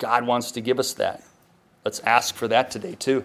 God 0.00 0.26
wants 0.26 0.50
to 0.52 0.60
give 0.60 0.80
us 0.80 0.94
that. 0.94 1.22
Let's 1.84 2.00
ask 2.00 2.34
for 2.34 2.48
that 2.48 2.70
today, 2.70 2.96
too. 2.96 3.24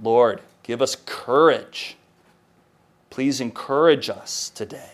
Lord, 0.00 0.40
give 0.62 0.80
us 0.80 0.96
courage. 1.04 1.96
Please 3.10 3.40
encourage 3.40 4.08
us 4.08 4.50
today. 4.50 4.92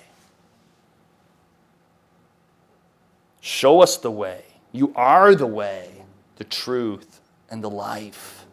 Show 3.41 3.83
us 3.83 3.99
the 3.99 4.11
way. 4.11 4.43
You 4.73 4.93
are 4.97 5.35
the 5.35 5.47
way, 5.47 6.05
the 6.37 6.45
truth, 6.45 7.21
and 7.51 7.63
the 7.63 7.71
life. 7.71 8.47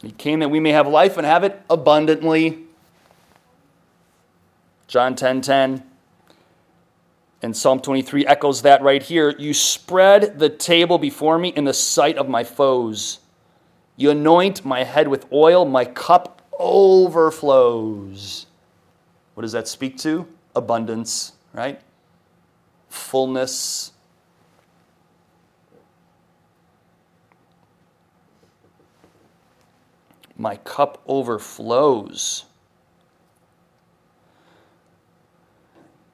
He 0.00 0.10
came 0.12 0.40
that 0.40 0.48
we 0.48 0.58
may 0.58 0.70
have 0.70 0.86
life 0.86 1.18
and 1.18 1.26
have 1.26 1.44
it 1.44 1.60
abundantly. 1.68 2.60
John 4.86 5.14
10 5.14 5.42
10. 5.42 5.87
And 7.42 7.56
Psalm 7.56 7.80
23 7.80 8.26
echoes 8.26 8.62
that 8.62 8.82
right 8.82 9.02
here. 9.02 9.34
You 9.38 9.54
spread 9.54 10.38
the 10.38 10.48
table 10.48 10.98
before 10.98 11.38
me 11.38 11.50
in 11.50 11.64
the 11.64 11.74
sight 11.74 12.18
of 12.18 12.28
my 12.28 12.42
foes. 12.42 13.20
You 13.96 14.10
anoint 14.10 14.64
my 14.64 14.84
head 14.84 15.08
with 15.08 15.26
oil, 15.32 15.64
my 15.64 15.84
cup 15.84 16.42
overflows. 16.58 18.46
What 19.34 19.42
does 19.42 19.52
that 19.52 19.68
speak 19.68 19.96
to? 19.98 20.26
Abundance, 20.56 21.34
right? 21.52 21.80
Fullness. 22.88 23.92
My 30.36 30.56
cup 30.56 31.02
overflows. 31.06 32.44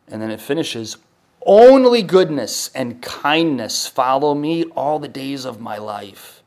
And 0.08 0.20
then 0.20 0.30
it 0.30 0.40
finishes 0.40 0.98
only 1.44 2.02
goodness 2.02 2.70
and 2.74 3.02
kindness 3.02 3.87
follow 3.87 4.35
me 4.35 4.64
all 4.64 4.98
the 4.98 5.09
days 5.09 5.44
of 5.44 5.61
my 5.61 5.78
life, 5.78 6.42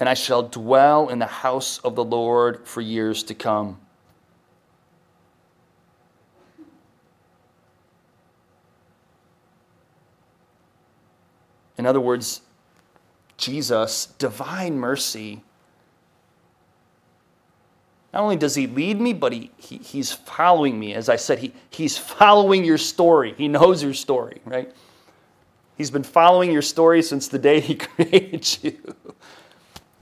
and 0.00 0.08
I 0.08 0.14
shall 0.14 0.42
dwell 0.42 1.08
in 1.08 1.18
the 1.18 1.26
house 1.26 1.78
of 1.78 1.94
the 1.94 2.04
Lord 2.04 2.66
for 2.66 2.80
years 2.80 3.22
to 3.24 3.34
come. 3.34 3.78
In 11.78 11.86
other 11.86 12.00
words, 12.00 12.42
Jesus, 13.36 14.06
divine 14.18 14.78
mercy, 14.78 15.42
not 18.12 18.22
only 18.22 18.36
does 18.36 18.54
he 18.54 18.66
lead 18.66 19.00
me, 19.00 19.14
but 19.14 19.32
he, 19.32 19.50
he, 19.56 19.78
he's 19.78 20.12
following 20.12 20.78
me. 20.78 20.92
As 20.92 21.08
I 21.08 21.16
said, 21.16 21.38
he, 21.38 21.52
he's 21.70 21.96
following 21.96 22.64
your 22.64 22.76
story. 22.76 23.34
He 23.38 23.48
knows 23.48 23.82
your 23.82 23.94
story, 23.94 24.40
right? 24.44 24.70
He's 25.78 25.90
been 25.90 26.02
following 26.02 26.52
your 26.52 26.62
story 26.62 27.02
since 27.02 27.28
the 27.28 27.38
day 27.38 27.60
he 27.60 27.74
created 27.76 28.58
you. 28.62 28.94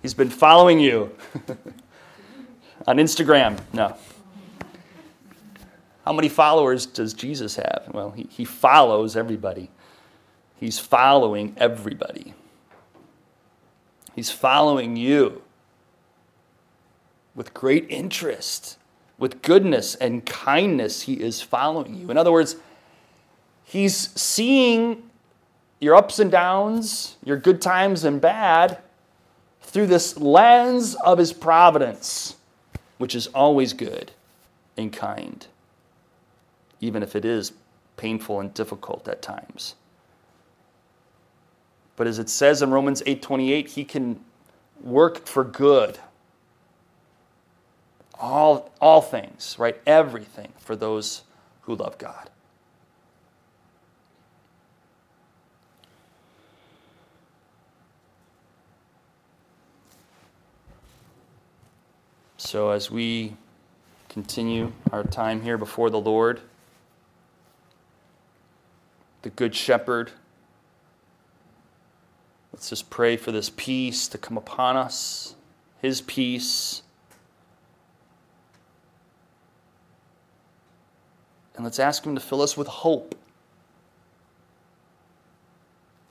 He's 0.03 0.14
been 0.14 0.31
following 0.31 0.81
you 0.81 1.14
on 2.87 2.96
Instagram. 2.96 3.61
No. 3.73 3.96
How 6.05 6.12
many 6.12 6.29
followers 6.29 6.87
does 6.87 7.14
Jesus 7.14 7.55
have? 7.57 7.88
Well, 7.92 8.11
he, 8.11 8.27
he 8.29 8.44
follows 8.44 9.16
everybody. 9.16 9.70
He's 10.57 10.81
following 10.81 11.55
everybody. 11.57 12.35
He's 14.16 14.31
following 14.31 14.96
you 14.96 15.42
with 17.40 17.55
great 17.55 17.87
interest, 17.88 18.76
with 19.16 19.40
goodness 19.40 19.94
and 19.94 20.26
kindness, 20.26 21.00
he 21.00 21.14
is 21.14 21.40
following 21.40 21.94
you. 21.94 22.11
In 22.11 22.18
other 22.18 22.31
words, 22.31 22.57
he's 23.64 24.11
seeing 24.11 25.05
your 25.81 25.94
ups 25.94 26.18
and 26.18 26.31
downs, 26.31 27.16
your 27.24 27.38
good 27.38 27.62
times 27.62 28.05
and 28.05 28.20
bad, 28.20 28.76
through 29.62 29.87
this 29.87 30.18
lens 30.18 30.94
of 30.96 31.16
his 31.16 31.33
providence, 31.33 32.37
which 32.98 33.14
is 33.14 33.26
always 33.29 33.72
good 33.72 34.12
and 34.76 34.92
kind, 34.92 35.46
even 36.79 37.03
if 37.03 37.16
it 37.16 37.24
is 37.24 37.55
painful 37.96 38.38
and 38.40 38.53
difficult 38.53 39.09
at 39.09 39.22
times. 39.22 39.76
But 41.96 42.07
as 42.07 42.18
it 42.18 42.29
says 42.29 42.61
in 42.61 42.70
Romans 42.70 43.03
8:28, 43.07 43.68
he 43.68 43.87
can 43.87 44.22
work 44.83 45.26
for 45.26 45.42
good 45.42 45.98
all, 48.20 48.70
all 48.80 49.00
things, 49.00 49.56
right? 49.59 49.80
Everything 49.87 50.52
for 50.59 50.76
those 50.76 51.22
who 51.62 51.74
love 51.74 51.96
God. 51.98 52.30
So, 62.37 62.70
as 62.70 62.90
we 62.90 63.37
continue 64.09 64.72
our 64.90 65.04
time 65.04 65.42
here 65.42 65.56
before 65.56 65.88
the 65.88 66.00
Lord, 66.00 66.40
the 69.22 69.30
Good 69.30 69.54
Shepherd, 69.54 70.11
let's 72.52 72.70
just 72.70 72.90
pray 72.90 73.16
for 73.16 73.30
this 73.30 73.50
peace 73.50 74.09
to 74.09 74.18
come 74.18 74.37
upon 74.37 74.76
us, 74.76 75.37
His 75.80 76.00
peace 76.00 76.83
And 81.61 81.64
let's 81.66 81.79
ask 81.79 82.07
Him 82.07 82.14
to 82.14 82.23
fill 82.23 82.40
us 82.40 82.57
with 82.57 82.68
hope. 82.68 83.14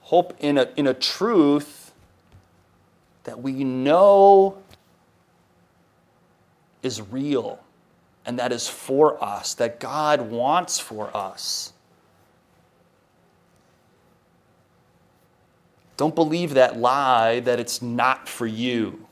Hope 0.01 0.35
in 0.39 0.59
a, 0.59 0.69
in 0.77 0.85
a 0.85 0.93
truth 0.93 1.91
that 3.23 3.41
we 3.41 3.63
know 3.63 4.59
is 6.83 7.01
real 7.01 7.57
and 8.27 8.37
that 8.37 8.51
is 8.51 8.67
for 8.67 9.23
us, 9.23 9.55
that 9.55 9.79
God 9.79 10.29
wants 10.29 10.77
for 10.77 11.09
us. 11.17 11.73
Don't 15.97 16.13
believe 16.13 16.53
that 16.53 16.77
lie 16.77 17.39
that 17.39 17.59
it's 17.59 17.81
not 17.81 18.29
for 18.29 18.45
you. 18.45 19.07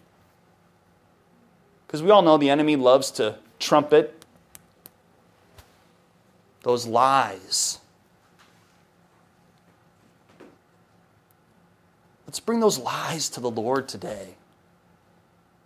Because 1.88 2.04
we 2.04 2.12
all 2.12 2.22
know 2.22 2.38
the 2.38 2.52
enemy 2.52 2.76
loves 2.76 3.10
to 3.10 3.40
trumpet 3.58 4.17
those 6.68 6.86
lies. 6.86 7.80
Let's 12.26 12.42
bring 12.42 12.60
those 12.60 12.78
lies 12.78 13.30
to 13.30 13.40
the 13.40 13.50
Lord 13.50 13.88
today. 13.88 14.36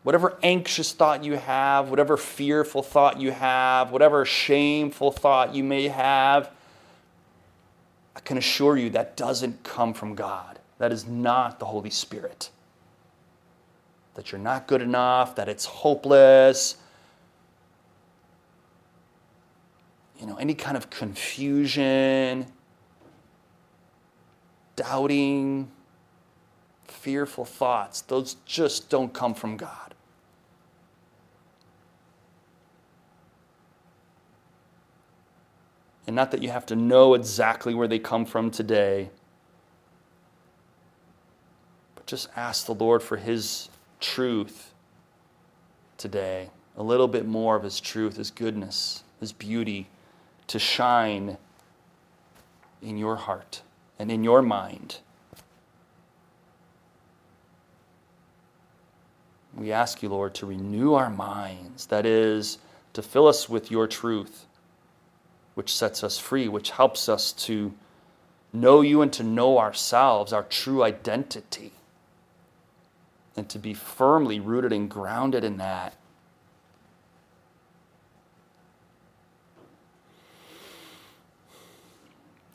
Whatever 0.04 0.38
anxious 0.44 0.94
thought 0.94 1.24
you 1.24 1.38
have, 1.38 1.90
whatever 1.90 2.18
fearful 2.18 2.84
thought 2.84 3.20
you 3.20 3.32
have, 3.32 3.90
whatever 3.90 4.26
shameful 4.26 5.12
thought 5.12 5.56
you 5.56 5.64
may 5.64 5.88
have, 5.88 6.52
I 8.16 8.20
can 8.20 8.38
assure 8.38 8.78
you 8.78 8.92
that 8.92 9.18
doesn't 9.18 9.64
come 9.64 9.96
from 9.96 10.14
God. 10.14 10.60
That 10.78 10.92
is 10.92 11.08
not 11.08 11.58
the 11.58 11.66
Holy 11.66 11.90
Spirit. 11.90 12.52
That 14.14 14.32
you're 14.32 14.40
not 14.40 14.68
good 14.68 14.84
enough, 14.84 15.36
that 15.36 15.50
it's 15.50 15.66
hopeless, 15.66 16.78
you 20.22 20.28
know, 20.28 20.36
any 20.36 20.54
kind 20.54 20.78
of 20.78 20.92
confusion, 20.92 22.46
doubting, 24.76 25.72
fearful 26.86 27.44
thoughts, 27.44 28.02
those 28.02 28.36
just 28.46 28.88
don't 28.88 29.14
come 29.14 29.34
from 29.34 29.58
God. 29.58 29.96
And 36.06 36.16
not 36.16 36.30
that 36.32 36.44
you 36.44 36.50
have 36.50 36.68
to 36.68 36.76
know 36.76 37.16
exactly 37.16 37.74
where 37.74 37.88
they 37.88 38.00
come 38.00 38.26
from 38.26 38.52
today, 38.52 39.10
but 41.96 42.06
just 42.06 42.30
ask 42.36 42.68
the 42.68 42.76
Lord 42.76 43.02
for 43.02 43.18
His 43.18 43.70
truth 44.00 44.72
today. 45.98 46.52
A 46.78 46.84
little 46.84 47.08
bit 47.08 47.26
more 47.26 47.56
of 47.56 47.64
His 47.64 47.80
truth, 47.80 48.18
His 48.18 48.30
goodness, 48.30 49.04
His 49.20 49.32
beauty 49.32 49.88
to 50.52 50.60
shine 50.60 51.38
in 52.82 52.98
your 52.98 53.16
heart 53.16 53.62
and 53.98 54.12
in 54.12 54.22
your 54.22 54.42
mind. 54.42 54.98
We 59.56 59.72
ask 59.72 60.04
you, 60.04 60.10
Lord, 60.10 60.34
to 60.36 60.46
renew 60.46 60.94
our 60.94 61.10
minds, 61.10 61.86
that 61.86 62.06
is, 62.06 62.58
to 62.92 63.02
fill 63.02 63.28
us 63.28 63.48
with 63.48 63.72
your 63.72 63.88
truth, 63.88 64.46
which 65.56 65.74
sets 65.74 66.04
us 66.04 66.18
free, 66.18 66.50
which 66.50 66.72
helps 66.72 67.08
us 67.08 67.32
to 67.34 67.74
know 68.52 68.82
you 68.82 69.02
and 69.02 69.14
to 69.14 69.24
know 69.24 69.58
ourselves, 69.58 70.34
our 70.34 70.44
true 70.44 70.84
identity, 70.84 71.72
and 73.38 73.48
to 73.48 73.58
be 73.58 73.74
firmly 73.74 74.42
rooted 74.42 74.74
and 74.74 74.90
grounded 74.90 75.46
in 75.46 75.56
that. 75.60 75.96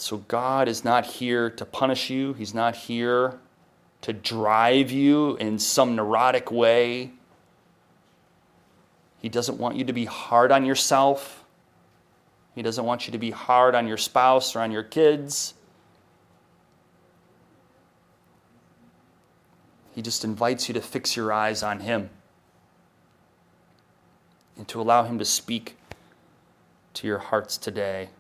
So 0.06 0.18
God 0.18 0.68
is 0.68 0.84
not 0.84 1.04
here 1.04 1.50
to 1.50 1.64
punish 1.64 2.10
you, 2.10 2.32
He's 2.34 2.54
not 2.54 2.76
here 2.76 3.40
to 4.02 4.12
drive 4.12 4.92
you 4.92 5.34
in 5.38 5.58
some 5.58 5.96
neurotic 5.96 6.52
way. 6.52 7.10
He 9.20 9.28
doesn't 9.28 9.58
want 9.58 9.74
you 9.74 9.84
to 9.84 9.92
be 9.92 10.04
hard 10.04 10.52
on 10.52 10.64
yourself. 10.64 11.44
He 12.54 12.62
doesn't 12.62 12.84
want 12.84 13.08
you 13.08 13.10
to 13.10 13.18
be 13.18 13.32
hard 13.32 13.74
on 13.74 13.88
your 13.88 13.96
spouse 13.96 14.54
or 14.54 14.60
on 14.60 14.70
your 14.70 14.84
kids. 14.84 15.54
He 19.92 20.02
just 20.02 20.24
invites 20.24 20.68
you 20.68 20.74
to 20.74 20.80
fix 20.80 21.16
your 21.16 21.32
eyes 21.32 21.64
on 21.64 21.80
Him 21.80 22.10
and 24.56 24.68
to 24.68 24.80
allow 24.80 25.02
Him 25.02 25.18
to 25.18 25.24
speak 25.24 25.76
to 26.94 27.08
your 27.08 27.18
hearts 27.18 27.58
today 27.58 28.10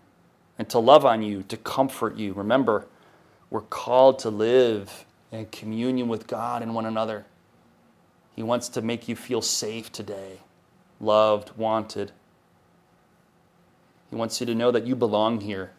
and 0.58 0.68
to 0.70 0.78
love 0.78 1.04
on 1.04 1.22
you, 1.22 1.42
to 1.44 1.56
comfort 1.56 2.16
you. 2.16 2.32
Remember, 2.32 2.86
we're 3.50 3.60
called 3.60 4.18
to 4.20 4.30
live 4.30 5.04
in 5.30 5.46
communion 5.46 6.08
with 6.08 6.26
God 6.26 6.62
and 6.62 6.74
one 6.74 6.86
another. 6.86 7.26
He 8.34 8.42
wants 8.42 8.68
to 8.70 8.82
make 8.82 9.08
you 9.08 9.16
feel 9.16 9.42
safe 9.42 9.90
today, 9.92 10.40
loved, 11.00 11.56
wanted. 11.56 12.12
He 14.10 14.16
wants 14.16 14.40
you 14.40 14.46
to 14.46 14.54
know 14.54 14.70
that 14.70 14.86
you 14.86 14.94
belong 14.94 15.40
here. 15.40 15.72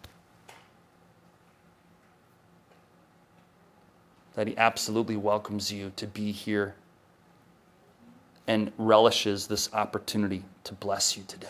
That 4.35 4.47
He 4.47 4.57
absolutely 4.57 5.17
welcomes 5.17 5.71
you 5.71 5.91
to 5.95 6.07
be 6.07 6.31
here 6.31 6.75
and 8.47 8.71
relishes 8.77 9.47
this 9.47 9.71
opportunity 9.73 10.43
to 10.63 10.73
bless 10.73 11.17
you 11.17 11.23
today. 11.27 11.47